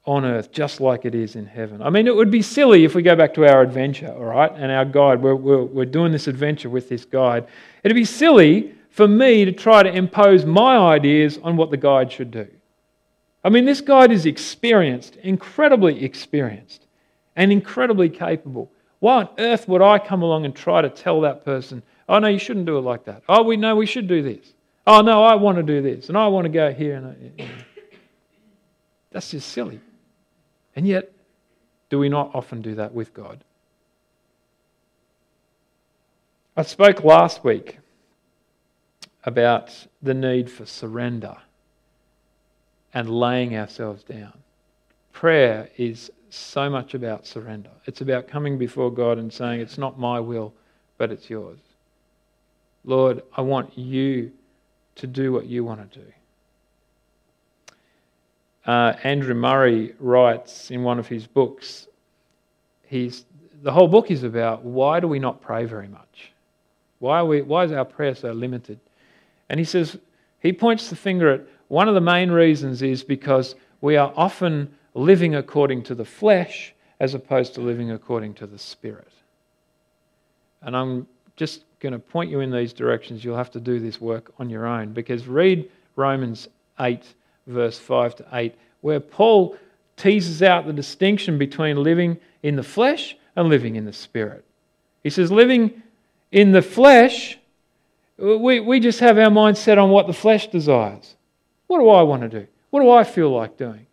on 0.04 0.24
earth 0.24 0.50
just 0.50 0.80
like 0.80 1.04
it 1.04 1.14
is 1.14 1.36
in 1.36 1.44
heaven. 1.44 1.82
I 1.82 1.90
mean, 1.90 2.06
it 2.06 2.16
would 2.16 2.30
be 2.30 2.40
silly 2.40 2.84
if 2.84 2.94
we 2.94 3.02
go 3.02 3.14
back 3.14 3.34
to 3.34 3.46
our 3.46 3.60
adventure, 3.60 4.08
all 4.08 4.24
right, 4.24 4.50
and 4.54 4.72
our 4.72 4.86
guide, 4.86 5.20
we're, 5.20 5.34
we're, 5.34 5.64
we're 5.64 5.84
doing 5.84 6.12
this 6.12 6.26
adventure 6.26 6.70
with 6.70 6.88
this 6.88 7.04
guide. 7.04 7.46
It'd 7.84 7.94
be 7.94 8.06
silly 8.06 8.74
for 8.90 9.06
me 9.06 9.44
to 9.44 9.52
try 9.52 9.82
to 9.82 9.92
impose 9.94 10.46
my 10.46 10.78
ideas 10.78 11.38
on 11.42 11.56
what 11.56 11.70
the 11.70 11.76
guide 11.76 12.10
should 12.10 12.30
do. 12.30 12.48
I 13.44 13.50
mean, 13.50 13.66
this 13.66 13.80
guide 13.80 14.10
is 14.10 14.26
experienced, 14.26 15.16
incredibly 15.16 16.02
experienced, 16.02 16.86
and 17.36 17.52
incredibly 17.52 18.08
capable. 18.08 18.72
Why 19.00 19.18
on 19.18 19.28
earth 19.38 19.68
would 19.68 19.82
I 19.82 19.98
come 19.98 20.22
along 20.22 20.44
and 20.44 20.56
try 20.56 20.80
to 20.80 20.88
tell 20.88 21.20
that 21.20 21.44
person, 21.44 21.82
oh, 22.08 22.18
no, 22.18 22.28
you 22.28 22.38
shouldn't 22.38 22.66
do 22.66 22.78
it 22.78 22.82
like 22.82 23.04
that? 23.04 23.22
Oh, 23.28 23.42
we 23.42 23.56
know 23.56 23.76
we 23.76 23.86
should 23.86 24.08
do 24.08 24.22
this. 24.22 24.54
Oh, 24.90 25.02
no, 25.02 25.22
I 25.22 25.34
want 25.34 25.58
to 25.58 25.62
do 25.62 25.82
this, 25.82 26.08
and 26.08 26.16
I 26.16 26.28
want 26.28 26.46
to 26.46 26.48
go 26.48 26.72
here. 26.72 26.96
And 26.96 27.36
know. 27.36 27.46
That's 29.12 29.30
just 29.30 29.50
silly. 29.50 29.80
And 30.74 30.88
yet, 30.88 31.12
do 31.90 31.98
we 31.98 32.08
not 32.08 32.34
often 32.34 32.62
do 32.62 32.74
that 32.76 32.94
with 32.94 33.12
God? 33.12 33.44
I 36.56 36.62
spoke 36.62 37.04
last 37.04 37.44
week 37.44 37.80
about 39.24 39.86
the 40.00 40.14
need 40.14 40.50
for 40.50 40.64
surrender 40.64 41.36
and 42.94 43.10
laying 43.10 43.54
ourselves 43.58 44.02
down. 44.04 44.38
Prayer 45.12 45.68
is 45.76 46.10
so 46.30 46.70
much 46.70 46.94
about 46.94 47.26
surrender. 47.26 47.72
It's 47.84 48.00
about 48.00 48.26
coming 48.26 48.56
before 48.56 48.90
God 48.90 49.18
and 49.18 49.30
saying, 49.30 49.60
It's 49.60 49.76
not 49.76 49.98
my 49.98 50.18
will, 50.18 50.54
but 50.96 51.12
it's 51.12 51.28
yours. 51.28 51.58
Lord, 52.84 53.20
I 53.36 53.42
want 53.42 53.76
you 53.76 54.32
to 54.98 55.06
do 55.06 55.32
what 55.32 55.46
you 55.46 55.64
want 55.64 55.92
to 55.92 55.98
do. 55.98 56.06
Uh, 58.66 58.94
Andrew 59.02 59.34
Murray 59.34 59.94
writes 59.98 60.70
in 60.70 60.82
one 60.82 60.98
of 60.98 61.08
his 61.08 61.26
books, 61.26 61.88
he's, 62.86 63.24
the 63.62 63.72
whole 63.72 63.88
book 63.88 64.10
is 64.10 64.24
about 64.24 64.62
why 64.62 65.00
do 65.00 65.08
we 65.08 65.18
not 65.18 65.40
pray 65.40 65.64
very 65.64 65.88
much? 65.88 66.32
Why, 66.98 67.22
we, 67.22 67.42
why 67.42 67.64
is 67.64 67.72
our 67.72 67.84
prayer 67.84 68.14
so 68.14 68.32
limited? 68.32 68.78
And 69.48 69.58
he 69.58 69.64
says, 69.64 69.96
he 70.40 70.52
points 70.52 70.90
the 70.90 70.96
finger 70.96 71.32
at 71.32 71.40
one 71.68 71.88
of 71.88 71.94
the 71.94 72.00
main 72.00 72.30
reasons 72.30 72.82
is 72.82 73.02
because 73.02 73.54
we 73.80 73.96
are 73.96 74.12
often 74.16 74.74
living 74.94 75.34
according 75.34 75.84
to 75.84 75.94
the 75.94 76.04
flesh 76.04 76.74
as 77.00 77.14
opposed 77.14 77.54
to 77.54 77.60
living 77.60 77.90
according 77.90 78.34
to 78.34 78.46
the 78.46 78.58
spirit. 78.58 79.12
And 80.60 80.76
I'm 80.76 81.06
just 81.38 81.62
going 81.80 81.94
to 81.94 81.98
point 81.98 82.30
you 82.30 82.40
in 82.40 82.50
these 82.50 82.74
directions. 82.74 83.24
You'll 83.24 83.36
have 83.36 83.50
to 83.52 83.60
do 83.60 83.80
this 83.80 84.00
work 84.00 84.32
on 84.38 84.50
your 84.50 84.66
own 84.66 84.92
because 84.92 85.26
read 85.26 85.70
Romans 85.96 86.48
8 86.78 87.02
verse 87.48 87.78
5 87.78 88.16
to 88.16 88.26
8, 88.32 88.54
where 88.82 89.00
Paul 89.00 89.56
teases 89.96 90.42
out 90.42 90.66
the 90.66 90.72
distinction 90.72 91.38
between 91.38 91.82
living 91.82 92.18
in 92.42 92.54
the 92.54 92.62
flesh 92.62 93.16
and 93.34 93.48
living 93.48 93.74
in 93.74 93.84
the 93.84 93.92
spirit. 93.92 94.44
He 95.02 95.10
says, 95.10 95.32
living 95.32 95.82
in 96.30 96.52
the 96.52 96.62
flesh, 96.62 97.38
we, 98.18 98.60
we 98.60 98.78
just 98.78 99.00
have 99.00 99.18
our 99.18 99.30
mind 99.30 99.56
set 99.56 99.78
on 99.78 99.90
what 99.90 100.06
the 100.06 100.12
flesh 100.12 100.48
desires. 100.48 101.16
What 101.66 101.78
do 101.78 101.88
I 101.88 102.02
want 102.02 102.22
to 102.22 102.28
do? 102.28 102.46
What 102.70 102.82
do 102.82 102.90
I 102.90 103.02
feel 103.02 103.30
like 103.30 103.56
doing? 103.56 103.86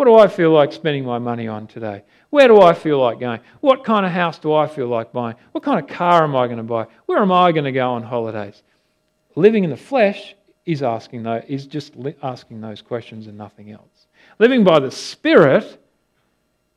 What 0.00 0.06
do 0.06 0.16
I 0.16 0.28
feel 0.28 0.50
like 0.50 0.72
spending 0.72 1.04
my 1.04 1.18
money 1.18 1.46
on 1.46 1.66
today? 1.66 2.04
Where 2.30 2.48
do 2.48 2.62
I 2.62 2.72
feel 2.72 2.98
like 2.98 3.20
going? 3.20 3.40
What 3.60 3.84
kind 3.84 4.06
of 4.06 4.12
house 4.12 4.38
do 4.38 4.54
I 4.54 4.66
feel 4.66 4.86
like 4.86 5.12
buying? 5.12 5.36
What 5.52 5.62
kind 5.62 5.78
of 5.78 5.94
car 5.94 6.24
am 6.24 6.34
I 6.34 6.46
going 6.46 6.56
to 6.56 6.62
buy? 6.62 6.86
Where 7.04 7.18
am 7.18 7.30
I 7.30 7.52
going 7.52 7.66
to 7.66 7.70
go 7.70 7.90
on 7.90 8.02
holidays? 8.02 8.62
Living 9.36 9.62
in 9.62 9.68
the 9.68 9.76
flesh 9.76 10.34
is 10.64 10.82
asking 10.82 11.24
those, 11.24 11.42
is 11.48 11.66
just 11.66 11.92
asking 12.22 12.62
those 12.62 12.80
questions 12.80 13.26
and 13.26 13.36
nothing 13.36 13.72
else. 13.72 14.06
Living 14.38 14.64
by 14.64 14.80
the 14.80 14.90
Spirit 14.90 15.78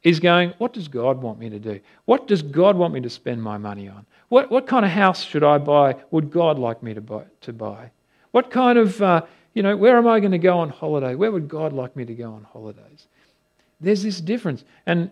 is 0.03 0.19
going, 0.19 0.49
what 0.57 0.73
does 0.73 0.89
God 0.89 1.21
want 1.21 1.39
me 1.39 1.49
to 1.49 1.59
do? 1.59 1.79
What 2.03 2.27
does 2.27 2.41
God 2.41 2.75
want 2.75 2.93
me 2.93 2.99
to 2.99 3.09
spend 3.09 3.41
my 3.41 3.57
money 3.57 3.88
on? 3.88 4.05
What, 4.27 4.51
what 4.51 4.67
kind 4.67 4.83
of 4.83 4.91
house 4.91 5.23
should 5.23 5.45
I 5.45 5.59
buy? 5.59 5.95
Would 6.12 6.29
God 6.29 6.59
like 6.59 6.83
me 6.83 6.93
to 6.93 6.99
buy? 6.99 7.23
To 7.39 7.53
buy? 7.53 7.91
What 8.31 8.51
kind 8.51 8.77
of, 8.77 9.01
uh, 9.01 9.21
you 9.53 9.63
know, 9.63 9.77
where 9.77 9.95
am 9.95 10.07
I 10.07 10.19
going 10.19 10.33
to 10.33 10.38
go 10.38 10.57
on 10.57 10.67
holiday? 10.67 11.15
Where 11.15 11.31
would 11.31 11.47
God 11.47 11.71
like 11.71 11.95
me 11.95 12.03
to 12.03 12.13
go 12.13 12.33
on 12.33 12.43
holidays? 12.51 13.07
There's 13.84 14.04
this 14.04 14.22
difference. 14.22 14.63
And 14.86 15.12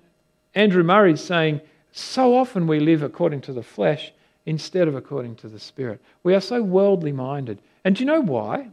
Andrew 0.56 0.84
Murray 0.84 1.14
is 1.14 1.22
saying, 1.22 1.62
so 1.92 2.36
often 2.36 2.68
we 2.68 2.80
live 2.80 3.04
according 3.04 3.42
to 3.42 3.54
the 3.54 3.64
flesh 3.64 4.14
instead 4.46 4.88
of 4.88 4.96
according 4.96 5.36
to 5.38 5.48
the 5.48 5.60
Spirit. 5.60 6.02
We 6.24 6.34
are 6.34 6.42
so 6.42 6.62
worldly 6.64 7.12
minded. 7.12 7.60
And 7.84 7.96
do 7.96 8.04
you 8.04 8.08
know 8.08 8.22
why? 8.22 8.70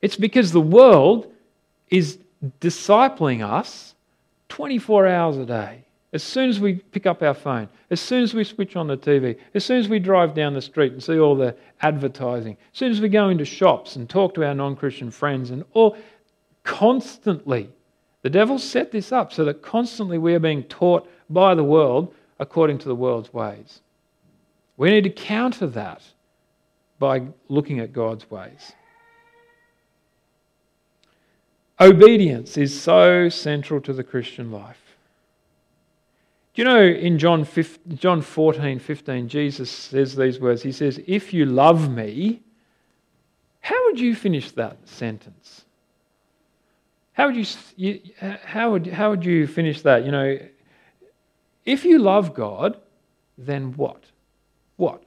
It's 0.00 0.16
because 0.16 0.52
the 0.52 0.60
world 0.60 1.32
is 1.90 2.18
discipling 2.60 3.46
us 3.46 3.94
24 4.48 5.06
hours 5.06 5.36
a 5.36 5.46
day. 5.46 5.80
As 6.12 6.22
soon 6.22 6.48
as 6.48 6.60
we 6.60 6.74
pick 6.74 7.06
up 7.06 7.22
our 7.22 7.34
phone, 7.34 7.68
as 7.90 8.00
soon 8.00 8.22
as 8.22 8.34
we 8.34 8.44
switch 8.44 8.76
on 8.76 8.86
the 8.86 8.96
TV, 8.96 9.36
as 9.54 9.64
soon 9.64 9.78
as 9.78 9.88
we 9.88 9.98
drive 9.98 10.32
down 10.32 10.54
the 10.54 10.62
street 10.62 10.92
and 10.92 11.02
see 11.02 11.18
all 11.18 11.34
the 11.34 11.56
advertising, 11.80 12.56
as 12.72 12.78
soon 12.78 12.92
as 12.92 13.00
we 13.00 13.08
go 13.08 13.30
into 13.30 13.44
shops 13.44 13.96
and 13.96 14.08
talk 14.08 14.32
to 14.34 14.46
our 14.46 14.54
non 14.54 14.76
Christian 14.76 15.10
friends, 15.10 15.50
and 15.50 15.64
all 15.72 15.96
constantly, 16.62 17.68
the 18.24 18.30
devil 18.30 18.58
set 18.58 18.90
this 18.90 19.12
up 19.12 19.34
so 19.34 19.44
that 19.44 19.60
constantly 19.60 20.16
we 20.16 20.34
are 20.34 20.40
being 20.40 20.62
taught 20.62 21.06
by 21.28 21.54
the 21.54 21.62
world 21.62 22.14
according 22.38 22.78
to 22.78 22.88
the 22.88 22.94
world's 22.94 23.34
ways. 23.34 23.82
We 24.78 24.90
need 24.90 25.04
to 25.04 25.10
counter 25.10 25.66
that 25.66 26.00
by 26.98 27.26
looking 27.50 27.80
at 27.80 27.92
God's 27.92 28.30
ways. 28.30 28.72
Obedience 31.78 32.56
is 32.56 32.80
so 32.80 33.28
central 33.28 33.78
to 33.82 33.92
the 33.92 34.02
Christian 34.02 34.50
life. 34.50 34.96
Do 36.54 36.62
you 36.62 36.64
know 36.64 36.82
in 36.82 37.18
John, 37.18 37.44
15, 37.44 37.98
John 37.98 38.22
14, 38.22 38.78
15, 38.78 39.28
Jesus 39.28 39.70
says 39.70 40.16
these 40.16 40.40
words? 40.40 40.62
He 40.62 40.72
says, 40.72 40.98
If 41.06 41.34
you 41.34 41.44
love 41.44 41.90
me, 41.90 42.40
how 43.60 43.84
would 43.84 44.00
you 44.00 44.14
finish 44.14 44.50
that 44.52 44.78
sentence? 44.88 45.63
How 47.14 47.26
would 47.28 47.36
you, 47.76 48.00
how 48.44 48.72
would, 48.72 48.86
how 48.88 49.10
would 49.10 49.24
you 49.24 49.46
finish 49.46 49.82
that? 49.82 50.04
You 50.04 50.10
know, 50.10 50.38
if 51.64 51.84
you 51.84 51.98
love 51.98 52.34
God, 52.34 52.76
then 53.38 53.72
what? 53.76 54.02
What? 54.76 55.02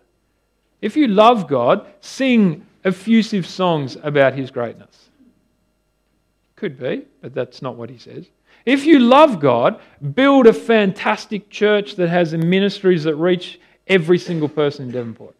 If 0.82 0.96
you 0.96 1.08
love 1.08 1.48
God, 1.48 1.86
sing 2.00 2.66
effusive 2.84 3.46
songs 3.46 3.98
about 4.02 4.34
his 4.34 4.52
greatness. 4.52 5.10
Could 6.56 6.80
be, 6.80 7.04
but 7.22 7.36
that's 7.36 7.62
not 7.62 7.76
what 7.76 7.90
he 7.90 7.98
says. 7.98 8.26
If 8.66 8.86
you 8.86 9.00
love 9.00 9.40
God, 9.40 9.80
build 10.16 10.48
a 10.48 10.54
fantastic 10.54 11.50
church 11.50 11.96
that 11.96 12.10
has 12.10 12.34
ministries 12.34 13.04
that 13.04 13.16
reach 13.16 13.60
every 13.88 14.18
single 14.18 14.50
person 14.50 14.86
in 14.86 14.92
Devonport. 14.92 15.36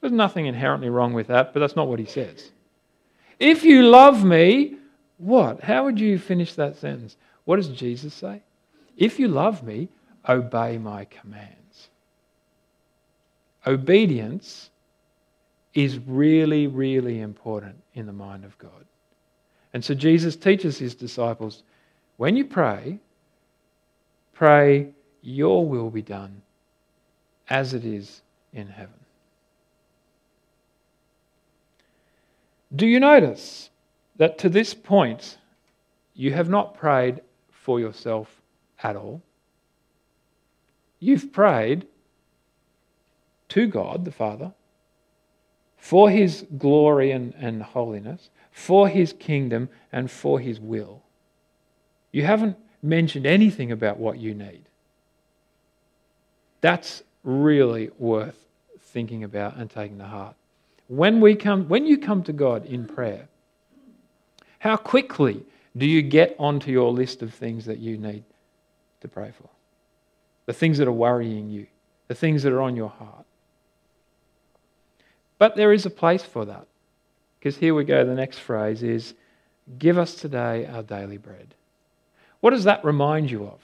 There's 0.00 0.12
nothing 0.12 0.46
inherently 0.46 0.90
wrong 0.90 1.12
with 1.12 1.26
that, 1.26 1.52
but 1.52 1.60
that's 1.60 1.76
not 1.76 1.88
what 1.88 1.98
he 1.98 2.06
says. 2.06 2.50
If 3.38 3.64
you 3.64 3.82
love 3.82 4.24
me, 4.24 4.77
what? 5.18 5.60
How 5.60 5.84
would 5.84 6.00
you 6.00 6.18
finish 6.18 6.54
that 6.54 6.76
sentence? 6.76 7.16
What 7.44 7.56
does 7.56 7.68
Jesus 7.68 8.14
say? 8.14 8.42
If 8.96 9.18
you 9.18 9.28
love 9.28 9.62
me, 9.62 9.88
obey 10.28 10.78
my 10.78 11.04
commands. 11.06 11.88
obedience 13.66 14.70
is 15.74 15.98
really, 16.06 16.66
really 16.66 17.20
important 17.20 17.76
in 17.94 18.06
the 18.06 18.12
mind 18.12 18.44
of 18.44 18.56
God. 18.58 18.84
And 19.72 19.84
so 19.84 19.94
Jesus 19.94 20.34
teaches 20.36 20.78
his 20.78 20.94
disciples 20.94 21.62
when 22.16 22.36
you 22.36 22.44
pray, 22.44 22.98
pray, 24.32 24.88
Your 25.22 25.66
will 25.66 25.90
be 25.90 26.02
done 26.02 26.42
as 27.48 27.74
it 27.74 27.84
is 27.84 28.22
in 28.52 28.66
heaven. 28.66 28.94
Do 32.74 32.86
you 32.86 33.00
notice 33.00 33.70
that 34.18 34.38
to 34.38 34.48
this 34.48 34.74
point, 34.74 35.38
you 36.14 36.32
have 36.32 36.48
not 36.48 36.76
prayed 36.76 37.22
for 37.50 37.80
yourself 37.80 38.40
at 38.82 38.96
all? 38.96 39.22
You've 41.00 41.32
prayed 41.32 41.86
to 43.50 43.66
God 43.66 44.04
the 44.04 44.12
Father 44.12 44.52
for 45.78 46.10
his 46.10 46.44
glory 46.58 47.12
and, 47.12 47.32
and 47.38 47.62
holiness, 47.62 48.30
for 48.50 48.88
his 48.88 49.12
kingdom, 49.12 49.68
and 49.92 50.10
for 50.10 50.40
his 50.40 50.58
will. 50.58 51.02
You 52.10 52.24
haven't 52.24 52.56
mentioned 52.82 53.26
anything 53.26 53.70
about 53.70 53.98
what 53.98 54.18
you 54.18 54.34
need. 54.34 54.64
That's 56.60 57.04
really 57.22 57.90
worth 57.98 58.36
thinking 58.80 59.22
about 59.22 59.56
and 59.56 59.70
taking 59.70 59.98
to 59.98 60.04
heart. 60.04 60.34
When, 60.88 61.20
we 61.20 61.36
come, 61.36 61.68
when 61.68 61.86
you 61.86 61.98
come 61.98 62.24
to 62.24 62.32
God 62.32 62.66
in 62.66 62.86
prayer, 62.86 63.28
how 64.58 64.76
quickly 64.76 65.42
do 65.76 65.86
you 65.86 66.02
get 66.02 66.34
onto 66.38 66.70
your 66.70 66.92
list 66.92 67.22
of 67.22 67.32
things 67.32 67.64
that 67.66 67.78
you 67.78 67.96
need 67.96 68.24
to 69.00 69.08
pray 69.08 69.32
for? 69.36 69.48
The 70.46 70.52
things 70.52 70.78
that 70.78 70.88
are 70.88 70.92
worrying 70.92 71.50
you, 71.50 71.66
the 72.08 72.14
things 72.14 72.42
that 72.42 72.52
are 72.52 72.62
on 72.62 72.74
your 72.74 72.88
heart. 72.88 73.24
But 75.38 75.56
there 75.56 75.72
is 75.72 75.86
a 75.86 75.90
place 75.90 76.22
for 76.22 76.44
that. 76.46 76.66
Because 77.38 77.56
here 77.56 77.74
we 77.74 77.84
go, 77.84 78.04
the 78.04 78.14
next 78.14 78.38
phrase 78.38 78.82
is, 78.82 79.14
Give 79.78 79.98
us 79.98 80.14
today 80.14 80.64
our 80.66 80.82
daily 80.82 81.18
bread. 81.18 81.54
What 82.40 82.50
does 82.50 82.64
that 82.64 82.84
remind 82.84 83.30
you 83.30 83.44
of? 83.44 83.60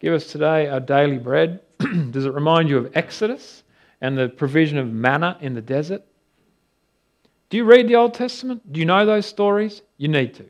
Give 0.00 0.14
us 0.14 0.26
today 0.26 0.68
our 0.68 0.80
daily 0.80 1.18
bread. 1.18 1.60
does 2.10 2.24
it 2.24 2.32
remind 2.32 2.68
you 2.68 2.78
of 2.78 2.96
Exodus 2.96 3.64
and 4.00 4.16
the 4.16 4.28
provision 4.28 4.78
of 4.78 4.90
manna 4.90 5.36
in 5.40 5.54
the 5.54 5.60
desert? 5.60 6.02
Do 7.50 7.56
you 7.56 7.64
read 7.64 7.88
the 7.88 7.96
Old 7.96 8.14
Testament? 8.14 8.72
Do 8.72 8.80
you 8.80 8.86
know 8.86 9.06
those 9.06 9.26
stories? 9.26 9.82
You 9.96 10.08
need 10.08 10.34
to, 10.34 10.44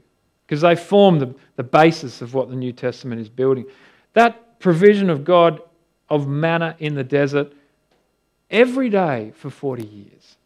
because 0.47 0.63
they 0.63 0.75
form 0.75 1.19
the, 1.19 1.35
the 1.57 1.63
basis 1.63 2.23
of 2.23 2.35
what 2.35 2.51
the 2.51 2.57
New 2.57 2.73
Testament 2.73 3.21
is 3.21 3.29
building. 3.29 3.67
That 4.15 4.59
provision 4.59 5.11
of 5.11 5.25
God 5.25 5.61
of 6.11 6.27
manna 6.27 6.75
in 6.79 6.95
the 6.95 7.05
desert 7.05 7.53
every 8.51 8.89
day 8.89 9.33
for 9.37 9.51
40 9.51 9.87
years. 9.87 10.37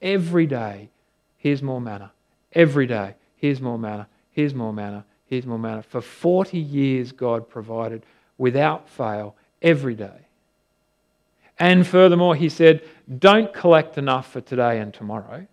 Every 0.00 0.46
day, 0.46 0.90
here's 1.38 1.62
more 1.62 1.80
manna. 1.80 2.12
Every 2.52 2.86
day, 2.86 3.14
here's 3.36 3.60
more 3.60 3.78
manna. 3.78 4.06
Here's 4.30 4.54
more 4.54 4.72
manna. 4.72 5.04
Here's 5.26 5.46
more 5.46 5.58
manna. 5.58 5.82
For 5.82 6.00
40 6.00 6.58
years, 6.58 7.10
God 7.10 7.48
provided 7.48 8.04
without 8.38 8.88
fail 8.88 9.34
every 9.62 9.94
day. 9.94 10.26
And 11.58 11.86
furthermore, 11.86 12.36
he 12.36 12.50
said, 12.50 12.82
Don't 13.18 13.52
collect 13.52 13.96
enough 13.96 14.30
for 14.30 14.42
today 14.42 14.78
and 14.78 14.92
tomorrow. 14.92 15.46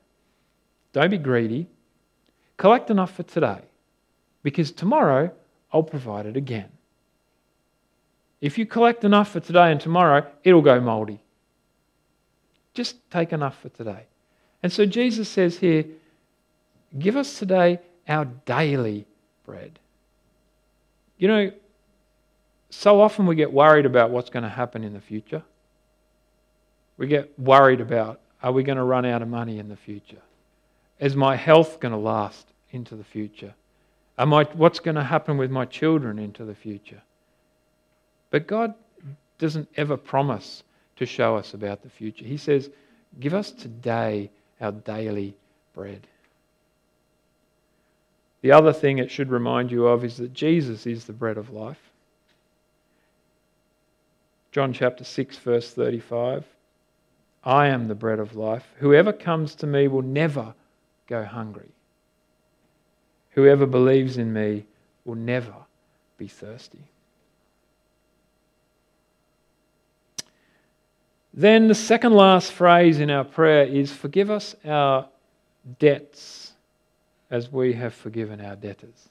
Don't 0.94 1.10
be 1.10 1.18
greedy. 1.18 1.68
Collect 2.58 2.90
enough 2.90 3.14
for 3.14 3.24
today 3.24 3.62
because 4.44 4.72
tomorrow 4.72 5.32
I'll 5.72 5.84
provide 5.84 6.26
it 6.26 6.38
again. 6.38 6.70
If 8.40 8.58
you 8.58 8.66
collect 8.66 9.04
enough 9.04 9.32
for 9.32 9.40
today 9.40 9.72
and 9.72 9.82
tomorrow, 9.82 10.26
it'll 10.44 10.62
go 10.62 10.80
moldy. 10.80 11.20
Just 12.74 12.98
take 13.10 13.34
enough 13.34 13.60
for 13.62 13.70
today. 13.70 14.06
And 14.62 14.72
so 14.72 14.86
Jesus 14.86 15.30
says 15.30 15.58
here, 15.58 15.86
Give 16.98 17.18
us 17.18 17.40
today 17.40 17.80
our 18.08 18.26
daily 18.26 19.06
bread. 19.46 19.80
You 21.18 21.28
know, 21.28 21.52
so 22.70 23.02
often 23.02 23.26
we 23.26 23.36
get 23.36 23.52
worried 23.52 23.86
about 23.86 24.12
what's 24.12 24.30
going 24.30 24.44
to 24.44 24.50
happen 24.50 24.84
in 24.84 24.94
the 24.94 25.02
future. 25.02 25.44
We 26.98 27.08
get 27.08 27.38
worried 27.40 27.82
about 27.82 28.20
are 28.44 28.52
we 28.52 28.64
going 28.64 28.78
to 28.78 28.84
run 28.84 29.06
out 29.06 29.22
of 29.22 29.28
money 29.28 29.58
in 29.58 29.70
the 29.70 29.76
future? 29.76 30.22
Is 31.00 31.16
my 31.16 31.36
health 31.36 31.80
going 31.80 31.92
to 31.92 31.98
last 31.98 32.48
into 32.72 32.96
the 32.96 33.04
future? 33.04 33.54
Am 34.18 34.34
I, 34.34 34.44
what's 34.54 34.80
going 34.80 34.96
to 34.96 35.04
happen 35.04 35.38
with 35.38 35.52
my 35.52 35.66
children 35.66 36.20
into 36.20 36.46
the 36.46 36.56
future? 36.56 37.02
But 38.30 38.48
God 38.48 38.74
doesn't 39.40 39.68
ever 39.76 39.98
promise 39.98 40.64
to 40.98 41.06
show 41.06 41.36
us 41.36 41.54
about 41.54 41.82
the 41.82 41.90
future. 41.90 42.26
He 42.26 42.38
says, 42.38 42.70
Give 43.20 43.34
us 43.34 43.52
today 43.52 44.30
our 44.62 44.72
daily 44.72 45.36
bread. 45.74 46.08
The 48.42 48.52
other 48.52 48.74
thing 48.74 48.98
it 48.98 49.10
should 49.10 49.30
remind 49.30 49.72
you 49.72 49.88
of 49.88 50.04
is 50.04 50.18
that 50.18 50.34
Jesus 50.34 50.86
is 50.86 51.06
the 51.06 51.14
bread 51.14 51.38
of 51.38 51.52
life. 51.52 51.80
John 54.52 54.74
chapter 54.74 55.04
6, 55.04 55.38
verse 55.38 55.74
35. 55.74 56.46
I 57.44 57.68
am 57.68 57.88
the 57.88 57.96
bread 57.96 58.20
of 58.20 58.36
life. 58.36 58.66
Whoever 58.78 59.12
comes 59.12 59.56
to 59.56 59.68
me 59.68 59.88
will 59.88 60.02
never 60.02 60.54
go 61.08 61.24
hungry. 61.24 61.70
Whoever 63.32 63.66
believes 63.66 64.18
in 64.18 64.32
me 64.32 64.66
will 65.06 65.16
never 65.16 65.54
be 66.18 66.28
thirsty. 66.28 66.84
Then 71.34 71.68
the 71.68 71.76
second 71.76 72.14
last 72.14 72.52
phrase 72.52 73.00
in 73.00 73.10
our 73.10 73.24
prayer 73.24 73.66
is 73.66 73.92
Forgive 73.92 74.30
us 74.30 74.56
our 74.64 75.08
debts 75.80 76.54
as 77.32 77.52
we 77.52 77.74
have 77.74 77.94
forgiven 77.94 78.40
our 78.40 78.56
debtors. 78.56 79.10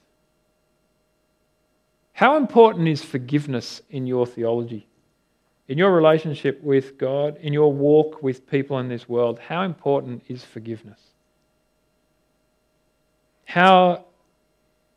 How 2.13 2.37
important 2.37 2.87
is 2.87 3.03
forgiveness 3.03 3.83
in 3.91 4.07
your 4.07 4.27
theology? 4.27 4.87
In 5.67 5.79
your 5.79 5.93
relationship 5.93 6.63
with 6.63 6.99
God, 6.99 7.37
in 7.41 7.53
your 7.53 7.73
walk 7.73 8.23
with 8.23 8.49
people 8.49 8.79
in 8.79 8.89
this 8.89 9.09
world, 9.09 9.41
how 9.41 9.63
important 9.63 10.23
is 10.29 10.45
forgiveness? 10.45 11.01
How 13.53 14.07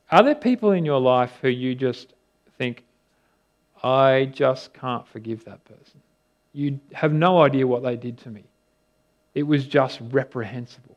are 0.10 0.24
there 0.24 0.34
people 0.34 0.72
in 0.72 0.86
your 0.86 1.02
life 1.02 1.34
who 1.41 1.50
you 1.50 1.76
just 1.76 2.13
think, 2.58 2.86
I 3.84 4.32
just 4.32 4.74
can't 4.74 5.06
forgive 5.06 5.44
that 5.44 5.65
person? 5.65 6.00
You 6.54 6.80
have 6.94 7.12
no 7.12 7.41
idea 7.41 7.68
what 7.68 7.84
they 7.84 7.98
did 7.98 8.18
to 8.20 8.30
me. 8.30 8.46
It 9.34 9.44
was 9.44 9.68
just 9.68 10.00
reprehensible. 10.10 10.96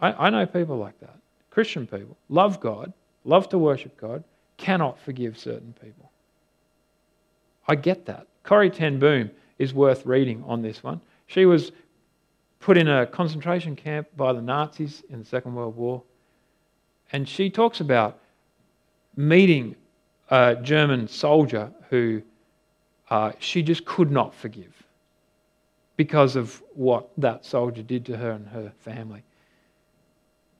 I, 0.00 0.12
I 0.12 0.30
know 0.30 0.46
people 0.46 0.76
like 0.76 0.96
that. 1.00 1.16
Christian 1.50 1.88
people 1.88 2.16
love 2.28 2.60
God, 2.60 2.92
love 3.24 3.48
to 3.48 3.58
worship 3.58 4.00
God, 4.00 4.22
cannot 4.58 4.96
forgive 5.00 5.36
certain 5.36 5.74
people. 5.82 6.08
I 7.66 7.74
get 7.74 8.06
that. 8.06 8.28
Corrie 8.44 8.70
Ten 8.70 9.00
Boom 9.00 9.28
is 9.58 9.74
worth 9.74 10.06
reading 10.06 10.44
on 10.46 10.62
this 10.62 10.84
one. 10.84 11.00
She 11.26 11.46
was 11.46 11.72
put 12.60 12.76
in 12.76 12.88
a 12.88 13.06
concentration 13.06 13.74
camp 13.74 14.06
by 14.16 14.32
the 14.32 14.42
Nazis 14.42 15.02
in 15.08 15.18
the 15.18 15.24
Second 15.24 15.54
World 15.54 15.76
War. 15.76 16.02
And 17.10 17.28
she 17.28 17.50
talks 17.50 17.80
about 17.80 18.20
meeting 19.16 19.74
a 20.28 20.56
German 20.62 21.08
soldier 21.08 21.72
who 21.88 22.22
uh, 23.08 23.32
she 23.40 23.62
just 23.62 23.84
could 23.84 24.10
not 24.10 24.34
forgive 24.34 24.72
because 25.96 26.36
of 26.36 26.62
what 26.74 27.10
that 27.18 27.44
soldier 27.44 27.82
did 27.82 28.06
to 28.06 28.16
her 28.16 28.30
and 28.30 28.46
her 28.48 28.72
family. 28.78 29.22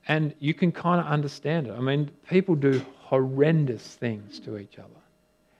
And 0.08 0.34
you 0.40 0.54
can 0.54 0.72
kind 0.72 1.00
of 1.00 1.06
understand 1.06 1.68
it. 1.68 1.72
I 1.72 1.80
mean, 1.80 2.10
people 2.28 2.56
do 2.56 2.84
horrendous 2.98 3.82
things 3.82 4.40
to 4.40 4.58
each 4.58 4.78
other. 4.78 4.88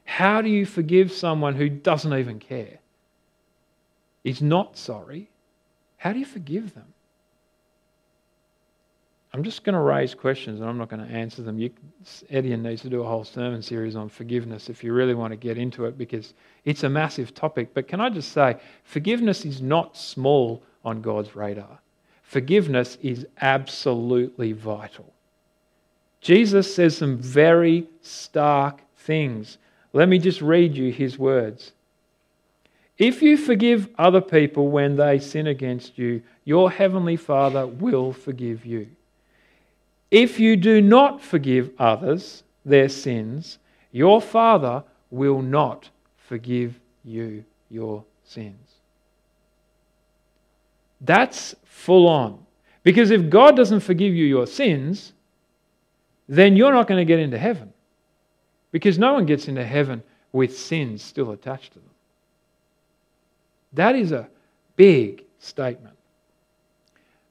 How 0.05 0.42
do 0.42 0.48
you 0.48 0.66
forgive 0.66 1.12
someone 1.12 1.55
who 1.55 1.68
doesn't 1.68 2.12
even 2.12 2.40
care? 2.40 2.79
Is 4.24 4.42
not 4.42 4.76
sorry, 4.76 5.31
how 6.00 6.14
do 6.14 6.18
you 6.18 6.24
forgive 6.24 6.72
them? 6.72 6.94
I'm 9.34 9.44
just 9.44 9.64
going 9.64 9.74
to 9.74 9.80
raise 9.80 10.14
questions 10.14 10.58
and 10.58 10.68
I'm 10.68 10.78
not 10.78 10.88
going 10.88 11.06
to 11.06 11.14
answer 11.14 11.42
them. 11.42 11.58
You, 11.58 11.70
Edian 12.30 12.62
needs 12.62 12.80
to 12.82 12.88
do 12.88 13.02
a 13.02 13.06
whole 13.06 13.22
sermon 13.22 13.60
series 13.60 13.96
on 13.96 14.08
forgiveness 14.08 14.70
if 14.70 14.82
you 14.82 14.94
really 14.94 15.12
want 15.14 15.32
to 15.32 15.36
get 15.36 15.58
into 15.58 15.84
it 15.84 15.98
because 15.98 16.32
it's 16.64 16.84
a 16.84 16.88
massive 16.88 17.34
topic. 17.34 17.74
But 17.74 17.86
can 17.86 18.00
I 18.00 18.08
just 18.08 18.32
say, 18.32 18.56
forgiveness 18.82 19.44
is 19.44 19.60
not 19.60 19.94
small 19.94 20.62
on 20.86 21.02
God's 21.02 21.36
radar. 21.36 21.80
Forgiveness 22.22 22.96
is 23.02 23.26
absolutely 23.42 24.52
vital. 24.52 25.12
Jesus 26.22 26.74
says 26.74 26.96
some 26.96 27.18
very 27.18 27.86
stark 28.00 28.80
things. 28.96 29.58
Let 29.92 30.08
me 30.08 30.18
just 30.18 30.40
read 30.40 30.74
you 30.74 30.90
his 30.92 31.18
words. 31.18 31.72
If 33.00 33.22
you 33.22 33.38
forgive 33.38 33.88
other 33.96 34.20
people 34.20 34.68
when 34.68 34.94
they 34.96 35.18
sin 35.18 35.46
against 35.46 35.96
you, 35.96 36.22
your 36.44 36.70
heavenly 36.70 37.16
Father 37.16 37.66
will 37.66 38.12
forgive 38.12 38.66
you. 38.66 38.88
If 40.10 40.38
you 40.38 40.54
do 40.54 40.82
not 40.82 41.22
forgive 41.22 41.70
others 41.78 42.42
their 42.62 42.90
sins, 42.90 43.58
your 43.90 44.20
Father 44.20 44.84
will 45.10 45.40
not 45.40 45.88
forgive 46.28 46.78
you 47.02 47.42
your 47.70 48.04
sins. 48.22 48.68
That's 51.00 51.54
full 51.64 52.06
on. 52.06 52.44
Because 52.82 53.10
if 53.10 53.30
God 53.30 53.56
doesn't 53.56 53.80
forgive 53.80 54.12
you 54.12 54.26
your 54.26 54.46
sins, 54.46 55.14
then 56.28 56.54
you're 56.54 56.74
not 56.74 56.86
going 56.86 57.00
to 57.00 57.06
get 57.06 57.18
into 57.18 57.38
heaven. 57.38 57.72
Because 58.72 58.98
no 58.98 59.14
one 59.14 59.24
gets 59.24 59.48
into 59.48 59.64
heaven 59.64 60.02
with 60.32 60.58
sins 60.58 61.02
still 61.02 61.30
attached 61.30 61.72
to 61.72 61.78
them. 61.78 61.89
That 63.72 63.94
is 63.96 64.12
a 64.12 64.28
big 64.76 65.24
statement. 65.38 65.96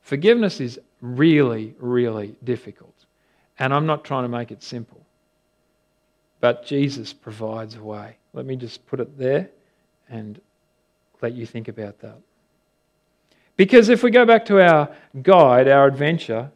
Forgiveness 0.02 0.60
is 0.60 0.80
really, 1.02 1.76
really 1.80 2.36
difficult. 2.44 2.94
And 3.60 3.74
I'm 3.74 3.86
not 3.86 4.04
trying 4.04 4.24
to 4.24 4.30
make 4.30 4.52
it 4.52 4.64
simple. 4.64 5.02
But 6.40 6.66
Jesus 6.66 7.12
provides 7.12 7.76
a 7.76 7.84
way. 7.84 8.16
Let 8.34 8.46
me 8.46 8.56
just 8.56 8.86
put 8.88 9.00
it 9.00 9.18
there 9.18 9.50
and 10.10 10.40
let 11.22 11.34
you 11.34 11.46
think 11.46 11.68
about 11.68 12.00
that. 12.00 12.18
Because 13.58 13.90
if 13.90 14.04
we 14.04 14.12
go 14.12 14.26
back 14.26 14.46
to 14.46 14.62
our 14.62 14.90
guide, 15.22 15.68
our 15.68 15.86
adventure, 15.86 16.50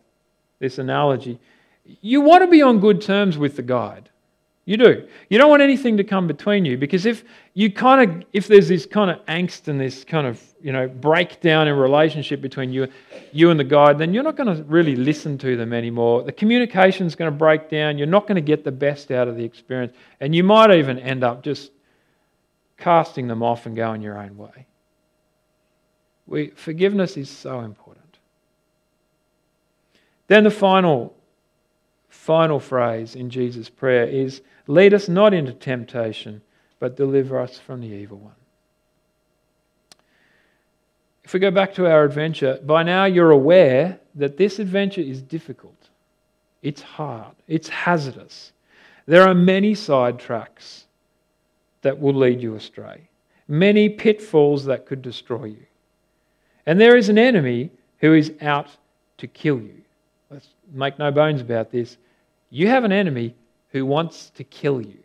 this 0.60 0.78
analogy, 0.78 1.38
you 2.02 2.22
want 2.22 2.44
to 2.44 2.48
be 2.48 2.62
on 2.62 2.80
good 2.80 3.02
terms 3.02 3.38
with 3.38 3.58
the 3.58 3.62
guide. 3.62 4.10
You 4.66 4.78
do. 4.78 5.06
You 5.30 5.38
don't 5.38 5.50
want 5.50 5.62
anything 5.62 5.98
to 5.98 6.06
come 6.06 6.26
between 6.26 6.64
you 6.64 6.78
because 6.78 7.06
if 7.06 7.26
you 7.54 7.72
kind 7.72 8.10
of 8.10 8.28
if 8.32 8.48
there's 8.48 8.70
this 8.70 8.86
kind 8.86 9.12
of 9.12 9.24
angst 9.26 9.68
and 9.68 9.80
this 9.80 10.06
kind 10.06 10.26
of 10.26 10.42
you 10.62 10.72
know 10.72 10.88
breakdown 10.88 11.68
in 11.68 11.76
relationship 11.76 12.40
between 12.40 12.72
you 12.72 12.88
you 13.34 13.50
and 13.50 13.60
the 13.60 13.66
guide, 13.66 13.98
then 13.98 14.14
you're 14.14 14.24
not 14.24 14.38
going 14.38 14.56
to 14.56 14.64
really 14.64 14.96
listen 14.96 15.38
to 15.40 15.58
them 15.58 15.74
anymore. 15.74 16.24
The 16.24 16.32
communication's 16.32 17.14
going 17.14 17.30
to 17.30 17.38
break 17.38 17.70
down. 17.70 17.98
You're 17.98 18.08
not 18.08 18.26
going 18.26 18.36
to 18.36 18.42
get 18.42 18.64
the 18.64 18.72
best 18.72 19.12
out 19.12 19.28
of 19.28 19.36
the 19.36 19.44
experience, 19.44 19.94
and 20.22 20.34
you 20.34 20.46
might 20.46 20.72
even 20.72 20.98
end 20.98 21.26
up 21.26 21.44
just 21.44 21.72
casting 22.78 23.28
them 23.28 23.44
off 23.44 23.66
and 23.66 23.76
going 23.76 24.02
your 24.02 24.18
own 24.18 24.38
way. 24.38 24.66
We, 26.26 26.48
forgiveness 26.52 27.18
is 27.18 27.30
so 27.30 27.60
important. 27.60 28.18
Then 30.28 30.46
the 30.46 30.52
final, 30.52 31.14
final 32.26 32.60
phrase 32.60 33.16
in 33.16 33.30
Jesus' 33.30 33.70
prayer 33.70 34.06
is 34.06 34.42
Lead 34.68 34.94
us 34.94 35.10
not 35.10 35.34
into 35.34 35.54
temptation, 35.54 36.42
but 36.80 36.96
deliver 36.96 37.40
us 37.40 37.60
from 37.60 37.82
the 37.82 37.88
evil 37.88 38.18
one. 38.18 38.34
If 41.24 41.34
we 41.34 41.40
go 41.40 41.52
back 41.52 41.74
to 41.76 41.90
our 41.90 42.04
adventure, 42.04 42.60
by 42.64 42.84
now 42.84 43.06
you're 43.06 43.32
aware 43.32 44.00
that 44.16 44.38
this 44.38 44.60
adventure 44.60 45.02
is 45.02 45.22
difficult. 45.22 45.90
It's 46.62 46.82
hard. 46.82 47.36
It's 47.48 47.70
hazardous. 47.70 48.52
There 49.06 49.28
are 49.28 49.34
many 49.34 49.76
side 49.76 50.20
tracks 50.20 50.86
that 51.82 52.00
will 52.00 52.14
lead 52.14 52.42
you 52.42 52.56
astray, 52.56 53.10
many 53.48 53.90
pitfalls 53.90 54.66
that 54.66 54.86
could 54.86 55.02
destroy 55.02 55.46
you. 55.46 55.66
And 56.66 56.80
there 56.80 56.96
is 56.96 57.10
an 57.10 57.18
enemy 57.18 57.72
who 58.00 58.14
is 58.14 58.32
out 58.42 58.70
to 59.18 59.28
kill 59.28 59.60
you. 59.60 59.82
Let's 60.30 60.48
make 60.72 60.98
no 60.98 61.12
bones 61.12 61.42
about 61.42 61.72
this. 61.72 61.98
You 62.54 62.68
have 62.68 62.84
an 62.84 62.92
enemy 62.92 63.34
who 63.70 63.84
wants 63.84 64.30
to 64.36 64.44
kill 64.44 64.80
you. 64.80 65.00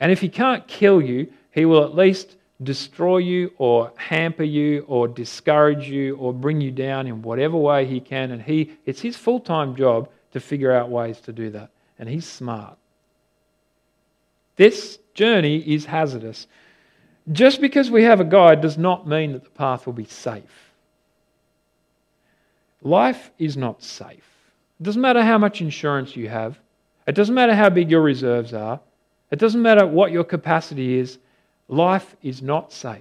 And 0.00 0.10
if 0.10 0.22
he 0.22 0.30
can't 0.30 0.66
kill 0.66 1.02
you, 1.02 1.30
he 1.50 1.66
will 1.66 1.84
at 1.84 1.94
least 1.94 2.36
destroy 2.62 3.18
you 3.18 3.52
or 3.58 3.92
hamper 3.96 4.44
you 4.44 4.86
or 4.88 5.06
discourage 5.06 5.90
you 5.90 6.16
or 6.16 6.32
bring 6.32 6.58
you 6.62 6.70
down 6.70 7.06
in 7.06 7.20
whatever 7.20 7.58
way 7.58 7.84
he 7.84 8.00
can. 8.00 8.30
And 8.30 8.40
he, 8.40 8.72
it's 8.86 9.02
his 9.02 9.14
full 9.14 9.40
time 9.40 9.76
job 9.76 10.08
to 10.32 10.40
figure 10.40 10.72
out 10.72 10.88
ways 10.88 11.20
to 11.20 11.34
do 11.34 11.50
that. 11.50 11.68
And 11.98 12.08
he's 12.08 12.26
smart. 12.26 12.78
This 14.56 14.98
journey 15.12 15.58
is 15.58 15.84
hazardous. 15.84 16.46
Just 17.30 17.60
because 17.60 17.90
we 17.90 18.04
have 18.04 18.20
a 18.20 18.24
guide 18.24 18.62
does 18.62 18.78
not 18.78 19.06
mean 19.06 19.32
that 19.32 19.44
the 19.44 19.50
path 19.50 19.84
will 19.84 19.92
be 19.92 20.06
safe. 20.06 20.72
Life 22.80 23.32
is 23.38 23.58
not 23.58 23.82
safe. 23.82 24.24
It 24.80 24.84
doesn't 24.84 25.02
matter 25.02 25.22
how 25.22 25.36
much 25.36 25.60
insurance 25.60 26.16
you 26.16 26.30
have, 26.30 26.58
it 27.10 27.16
doesn't 27.16 27.34
matter 27.34 27.56
how 27.56 27.68
big 27.68 27.90
your 27.90 28.02
reserves 28.02 28.54
are, 28.54 28.78
it 29.32 29.40
doesn't 29.40 29.62
matter 29.62 29.84
what 29.84 30.12
your 30.12 30.22
capacity 30.22 30.96
is. 30.96 31.18
Life 31.66 32.14
is 32.22 32.40
not 32.40 32.72
safe. 32.72 33.00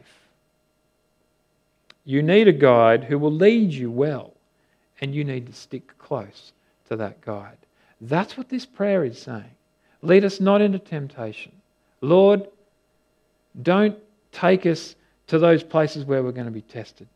You 2.05 2.23
need 2.23 2.47
a 2.47 2.51
guide 2.51 3.03
who 3.03 3.19
will 3.19 3.31
lead 3.31 3.71
you 3.71 3.91
well, 3.91 4.33
and 4.99 5.13
you 5.13 5.23
need 5.23 5.45
to 5.45 5.53
stick 5.53 5.95
close 5.99 6.53
to 6.87 6.95
that 6.95 7.21
guide. 7.21 7.57
That's 8.01 8.35
what 8.35 8.49
this 8.49 8.65
prayer 8.65 9.05
is 9.05 9.21
saying. 9.21 9.55
Lead 10.01 10.25
us 10.25 10.39
not 10.39 10.59
into 10.59 10.79
temptation. 10.79 11.51
Lord, 12.01 12.47
don't 13.61 13.95
take 14.31 14.65
us 14.65 14.95
to 15.27 15.37
those 15.37 15.61
places 15.61 16.03
where 16.03 16.23
we're 16.23 16.31
going 16.31 16.45
to 16.45 16.51
be 16.51 16.63
tested. 16.63 17.07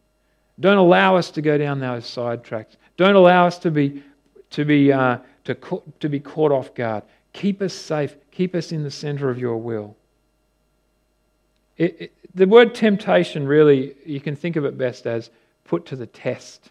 Don't 0.59 0.77
allow 0.77 1.15
us 1.15 1.31
to 1.31 1.41
go 1.41 1.57
down 1.57 1.79
those 1.79 2.05
side 2.05 2.43
tracks. 2.43 2.77
Don't 2.97 3.15
allow 3.15 3.47
us 3.47 3.57
to 3.59 3.71
be, 3.71 4.03
to 4.51 4.63
be, 4.63 4.93
uh, 4.93 5.17
to, 5.45 5.83
to 5.99 6.09
be 6.09 6.19
caught 6.19 6.51
off 6.51 6.73
guard. 6.73 7.03
Keep 7.33 7.61
us 7.61 7.73
safe. 7.73 8.15
Keep 8.31 8.55
us 8.55 8.71
in 8.71 8.83
the 8.83 8.91
center 8.91 9.29
of 9.29 9.39
your 9.39 9.57
will. 9.57 9.95
It, 11.77 11.97
it, 11.99 12.13
the 12.35 12.47
word 12.47 12.75
temptation 12.75 13.47
really, 13.47 13.95
you 14.05 14.21
can 14.21 14.35
think 14.35 14.55
of 14.55 14.65
it 14.65 14.77
best 14.77 15.07
as 15.07 15.29
put 15.65 15.85
to 15.87 15.95
the 15.95 16.05
test. 16.05 16.69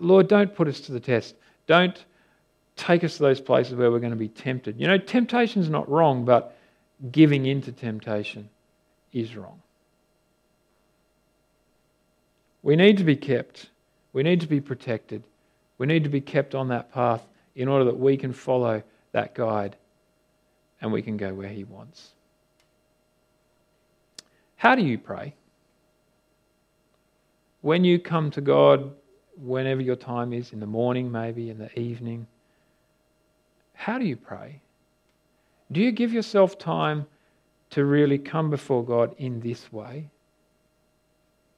Lord, 0.00 0.28
don't 0.28 0.54
put 0.54 0.68
us 0.68 0.80
to 0.80 0.92
the 0.92 1.00
test. 1.00 1.34
Don't 1.66 2.04
take 2.76 3.04
us 3.04 3.16
to 3.16 3.22
those 3.22 3.40
places 3.40 3.74
where 3.74 3.90
we're 3.90 3.98
going 3.98 4.10
to 4.10 4.16
be 4.16 4.28
tempted. 4.28 4.80
You 4.80 4.86
know, 4.86 4.98
temptation 4.98 5.62
is 5.62 5.68
not 5.68 5.88
wrong, 5.88 6.24
but 6.24 6.56
giving 7.10 7.46
in 7.46 7.60
to 7.62 7.72
temptation 7.72 8.48
is 9.12 9.36
wrong. 9.36 9.60
We 12.62 12.76
need 12.76 12.96
to 12.98 13.04
be 13.04 13.16
kept. 13.16 13.68
We 14.12 14.22
need 14.22 14.40
to 14.40 14.46
be 14.46 14.60
protected. 14.60 15.22
We 15.76 15.86
need 15.86 16.04
to 16.04 16.10
be 16.10 16.20
kept 16.20 16.54
on 16.54 16.68
that 16.68 16.92
path 16.92 17.26
in 17.54 17.68
order 17.68 17.84
that 17.84 17.98
we 17.98 18.16
can 18.16 18.32
follow 18.32 18.82
that 19.12 19.34
guide 19.34 19.76
and 20.80 20.92
we 20.92 21.02
can 21.02 21.16
go 21.16 21.32
where 21.32 21.48
He 21.48 21.64
wants. 21.64 22.10
How 24.56 24.74
do 24.74 24.82
you 24.82 24.98
pray? 24.98 25.34
When 27.60 27.84
you 27.84 27.98
come 27.98 28.30
to 28.32 28.40
God, 28.40 28.92
whenever 29.36 29.80
your 29.80 29.96
time 29.96 30.32
is, 30.32 30.52
in 30.52 30.60
the 30.60 30.66
morning, 30.66 31.10
maybe, 31.10 31.50
in 31.50 31.58
the 31.58 31.78
evening, 31.78 32.26
how 33.74 33.98
do 33.98 34.04
you 34.04 34.16
pray? 34.16 34.60
Do 35.72 35.80
you 35.80 35.92
give 35.92 36.12
yourself 36.12 36.58
time 36.58 37.06
to 37.70 37.84
really 37.84 38.18
come 38.18 38.50
before 38.50 38.84
God 38.84 39.14
in 39.18 39.40
this 39.40 39.72
way? 39.72 40.08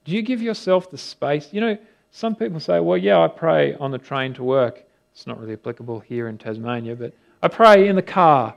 Do 0.04 0.12
you 0.12 0.22
give 0.22 0.40
yourself 0.40 0.90
the 0.90 0.98
space? 0.98 1.48
You 1.52 1.60
know, 1.60 1.78
some 2.10 2.34
people 2.34 2.60
say, 2.60 2.80
well, 2.80 2.96
yeah, 2.96 3.20
I 3.20 3.28
pray 3.28 3.74
on 3.74 3.90
the 3.90 3.98
train 3.98 4.32
to 4.34 4.44
work. 4.44 4.85
It's 5.16 5.26
not 5.26 5.40
really 5.40 5.54
applicable 5.54 6.00
here 6.00 6.28
in 6.28 6.36
Tasmania, 6.36 6.94
but 6.94 7.14
I 7.42 7.48
pray 7.48 7.88
in 7.88 7.96
the 7.96 8.02
car 8.02 8.54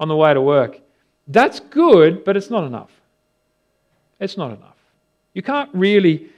on 0.00 0.08
the 0.08 0.16
way 0.16 0.32
to 0.32 0.40
work. 0.40 0.80
That's 1.28 1.60
good, 1.60 2.24
but 2.24 2.38
it's 2.38 2.48
not 2.48 2.64
enough. 2.64 2.90
It's 4.18 4.38
not 4.38 4.56
enough. 4.56 4.78
You 5.34 5.42
can't 5.42 5.68
really 5.74 6.30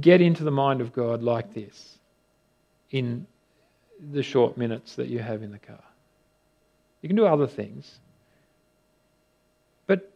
get 0.00 0.22
into 0.22 0.42
the 0.42 0.50
mind 0.50 0.80
of 0.80 0.94
God 0.94 1.22
like 1.22 1.52
this 1.52 1.98
in 2.92 3.26
the 4.10 4.22
short 4.22 4.56
minutes 4.56 4.96
that 4.96 5.08
you 5.08 5.18
have 5.18 5.42
in 5.42 5.52
the 5.52 5.58
car. 5.58 5.84
You 7.02 7.10
can 7.10 7.16
do 7.16 7.26
other 7.26 7.46
things. 7.46 7.98
But 9.86 10.10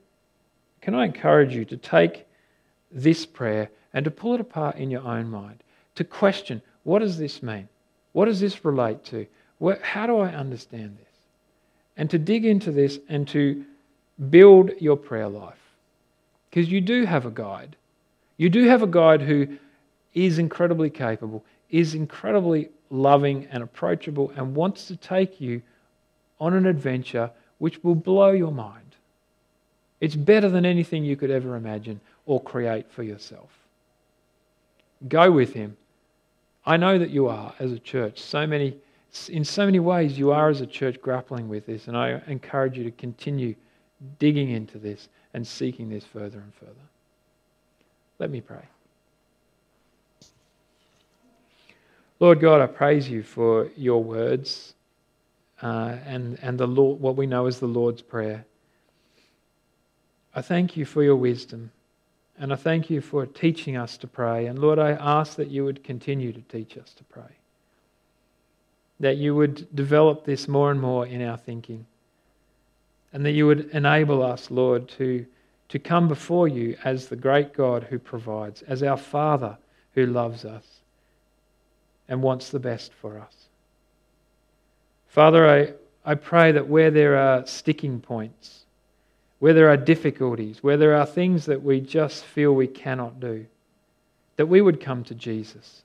can 0.80 0.94
I 0.94 1.04
encourage 1.04 1.54
you 1.54 1.66
to 1.66 1.76
take 1.76 2.24
this 2.90 3.26
prayer 3.26 3.68
and 3.92 4.02
to 4.06 4.10
pull 4.10 4.32
it 4.32 4.40
apart 4.40 4.76
in 4.76 4.90
your 4.90 5.02
own 5.02 5.28
mind, 5.28 5.62
to 5.96 6.04
question 6.04 6.62
what 6.86 7.00
does 7.00 7.18
this 7.18 7.42
mean? 7.42 7.68
What 8.12 8.26
does 8.26 8.38
this 8.38 8.64
relate 8.64 9.02
to? 9.06 9.26
Where, 9.58 9.80
how 9.82 10.06
do 10.06 10.18
I 10.18 10.28
understand 10.28 10.96
this? 10.96 11.14
And 11.96 12.08
to 12.10 12.18
dig 12.18 12.44
into 12.44 12.70
this 12.70 13.00
and 13.08 13.26
to 13.28 13.64
build 14.30 14.70
your 14.78 14.96
prayer 14.96 15.26
life. 15.26 15.58
Because 16.48 16.70
you 16.70 16.80
do 16.80 17.04
have 17.04 17.26
a 17.26 17.30
guide. 17.32 17.74
You 18.36 18.48
do 18.50 18.68
have 18.68 18.84
a 18.84 18.86
guide 18.86 19.20
who 19.20 19.48
is 20.14 20.38
incredibly 20.38 20.88
capable, 20.88 21.44
is 21.70 21.94
incredibly 21.94 22.70
loving 22.88 23.48
and 23.50 23.64
approachable, 23.64 24.32
and 24.36 24.54
wants 24.54 24.86
to 24.86 24.96
take 24.96 25.40
you 25.40 25.62
on 26.38 26.54
an 26.54 26.66
adventure 26.66 27.32
which 27.58 27.82
will 27.82 27.96
blow 27.96 28.30
your 28.30 28.52
mind. 28.52 28.94
It's 30.00 30.14
better 30.14 30.48
than 30.48 30.64
anything 30.64 31.04
you 31.04 31.16
could 31.16 31.32
ever 31.32 31.56
imagine 31.56 32.00
or 32.26 32.40
create 32.40 32.92
for 32.92 33.02
yourself. 33.02 33.50
Go 35.08 35.32
with 35.32 35.52
him. 35.52 35.76
I 36.66 36.76
know 36.76 36.98
that 36.98 37.10
you 37.10 37.28
are 37.28 37.54
as 37.60 37.72
a 37.72 37.78
church. 37.78 38.20
So 38.20 38.46
many, 38.46 38.76
in 39.28 39.44
so 39.44 39.64
many 39.64 39.78
ways, 39.78 40.18
you 40.18 40.32
are 40.32 40.48
as 40.48 40.60
a 40.60 40.66
church 40.66 41.00
grappling 41.00 41.48
with 41.48 41.66
this, 41.66 41.86
and 41.86 41.96
I 41.96 42.20
encourage 42.26 42.76
you 42.76 42.84
to 42.84 42.90
continue 42.90 43.54
digging 44.18 44.50
into 44.50 44.78
this 44.78 45.08
and 45.32 45.46
seeking 45.46 45.88
this 45.88 46.04
further 46.04 46.38
and 46.38 46.52
further. 46.54 46.72
Let 48.18 48.30
me 48.30 48.40
pray. 48.40 48.64
Lord 52.18 52.40
God, 52.40 52.62
I 52.62 52.66
praise 52.66 53.08
you 53.08 53.22
for 53.22 53.70
your 53.76 54.02
words 54.02 54.74
uh, 55.62 55.96
and, 56.06 56.38
and 56.42 56.58
the 56.58 56.66
Lord, 56.66 57.00
what 57.00 57.16
we 57.16 57.26
know 57.26 57.46
as 57.46 57.58
the 57.58 57.66
Lord's 57.66 58.02
Prayer. 58.02 58.44
I 60.34 60.42
thank 60.42 60.76
you 60.76 60.84
for 60.84 61.02
your 61.02 61.16
wisdom, 61.16 61.70
and 62.38 62.52
I 62.52 62.56
thank 62.56 62.90
you 62.90 63.00
for 63.00 63.24
teaching 63.26 63.76
us 63.76 63.96
to 63.98 64.06
pray. 64.06 64.46
And 64.46 64.58
Lord, 64.58 64.78
I 64.78 64.92
ask 64.92 65.36
that 65.36 65.48
you 65.48 65.64
would 65.64 65.82
continue 65.82 66.32
to 66.32 66.40
teach 66.42 66.76
us 66.76 66.92
to 66.94 67.04
pray, 67.04 67.36
that 69.00 69.16
you 69.16 69.34
would 69.34 69.74
develop 69.74 70.24
this 70.24 70.46
more 70.46 70.70
and 70.70 70.80
more 70.80 71.06
in 71.06 71.22
our 71.22 71.36
thinking, 71.36 71.86
and 73.12 73.24
that 73.24 73.32
you 73.32 73.46
would 73.46 73.70
enable 73.70 74.22
us, 74.22 74.50
Lord, 74.50 74.88
to, 74.90 75.24
to 75.70 75.78
come 75.78 76.08
before 76.08 76.48
you 76.48 76.76
as 76.84 77.08
the 77.08 77.16
great 77.16 77.54
God 77.54 77.84
who 77.84 77.98
provides, 77.98 78.62
as 78.62 78.82
our 78.82 78.98
Father 78.98 79.56
who 79.94 80.06
loves 80.06 80.44
us 80.44 80.64
and 82.08 82.22
wants 82.22 82.50
the 82.50 82.60
best 82.60 82.92
for 82.92 83.18
us. 83.18 83.34
Father, 85.08 85.48
I, 85.48 85.72
I 86.04 86.14
pray 86.14 86.52
that 86.52 86.68
where 86.68 86.90
there 86.90 87.16
are 87.16 87.46
sticking 87.46 88.00
points, 88.00 88.65
where 89.38 89.52
there 89.52 89.68
are 89.68 89.76
difficulties, 89.76 90.62
where 90.62 90.76
there 90.76 90.94
are 90.94 91.06
things 91.06 91.46
that 91.46 91.62
we 91.62 91.80
just 91.80 92.24
feel 92.24 92.52
we 92.52 92.66
cannot 92.66 93.20
do, 93.20 93.46
that 94.36 94.46
we 94.46 94.60
would 94.60 94.80
come 94.80 95.04
to 95.04 95.14
Jesus 95.14 95.82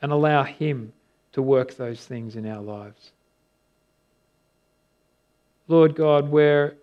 and 0.00 0.12
allow 0.12 0.42
Him 0.42 0.92
to 1.32 1.42
work 1.42 1.76
those 1.76 2.04
things 2.04 2.36
in 2.36 2.46
our 2.46 2.62
lives. 2.62 3.12
Lord 5.68 5.94
God, 5.94 6.30
where 6.30 6.74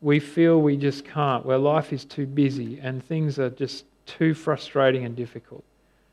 we 0.00 0.20
feel 0.20 0.60
we 0.60 0.76
just 0.76 1.04
can't, 1.04 1.44
where 1.44 1.58
life 1.58 1.92
is 1.92 2.04
too 2.04 2.26
busy 2.26 2.78
and 2.80 3.04
things 3.04 3.38
are 3.38 3.50
just 3.50 3.84
too 4.06 4.34
frustrating 4.34 5.04
and 5.04 5.16
difficult. 5.16 5.64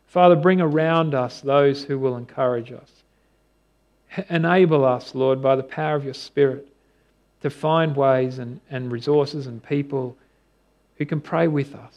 Father, 0.08 0.36
bring 0.36 0.62
around 0.62 1.14
us 1.14 1.42
those 1.42 1.84
who 1.84 2.00
will 2.00 2.18
encourage 2.18 2.72
us. 2.72 3.04
Enable 4.30 4.86
us, 4.86 5.14
Lord, 5.14 5.42
by 5.42 5.56
the 5.56 5.64
power 5.64 5.96
of 5.96 6.06
your 6.06 6.14
Spirit, 6.14 6.68
to 7.46 7.52
find 7.52 7.96
ways 7.96 8.40
and, 8.40 8.60
and 8.72 8.92
resources 8.92 9.46
and 9.46 9.64
people 9.64 10.18
who 10.98 11.06
can 11.06 11.22
pray 11.22 11.48
with 11.48 11.76
us. 11.76 11.96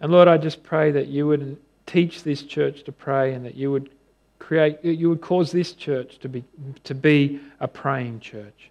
And 0.00 0.12
Lord, 0.12 0.28
I 0.28 0.38
just 0.38 0.62
pray 0.62 0.92
that 0.92 1.08
you 1.08 1.26
would 1.26 1.56
teach 1.84 2.22
this 2.22 2.44
church 2.44 2.84
to 2.84 2.92
pray 2.92 3.34
and 3.34 3.44
that 3.44 3.56
you 3.56 3.72
would 3.72 3.90
create, 4.38 4.84
you 4.84 5.08
would 5.08 5.20
cause 5.20 5.50
this 5.50 5.72
church 5.72 6.20
to 6.20 6.28
be, 6.28 6.44
to 6.84 6.94
be 6.94 7.40
a 7.58 7.66
praying 7.66 8.20
church. 8.20 8.70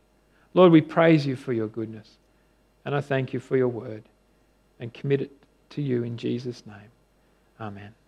Lord, 0.54 0.72
we 0.72 0.80
praise 0.80 1.26
you 1.26 1.36
for 1.36 1.52
your 1.52 1.68
goodness. 1.68 2.08
And 2.86 2.96
I 2.96 3.02
thank 3.02 3.34
you 3.34 3.42
for 3.42 3.58
your 3.58 3.68
word 3.68 4.04
and 4.80 4.94
commit 4.94 5.20
it 5.20 5.32
to 5.72 5.82
you 5.82 6.06
in 6.06 6.16
Jesus' 6.16 6.66
name. 6.66 6.92
Amen. 7.60 8.01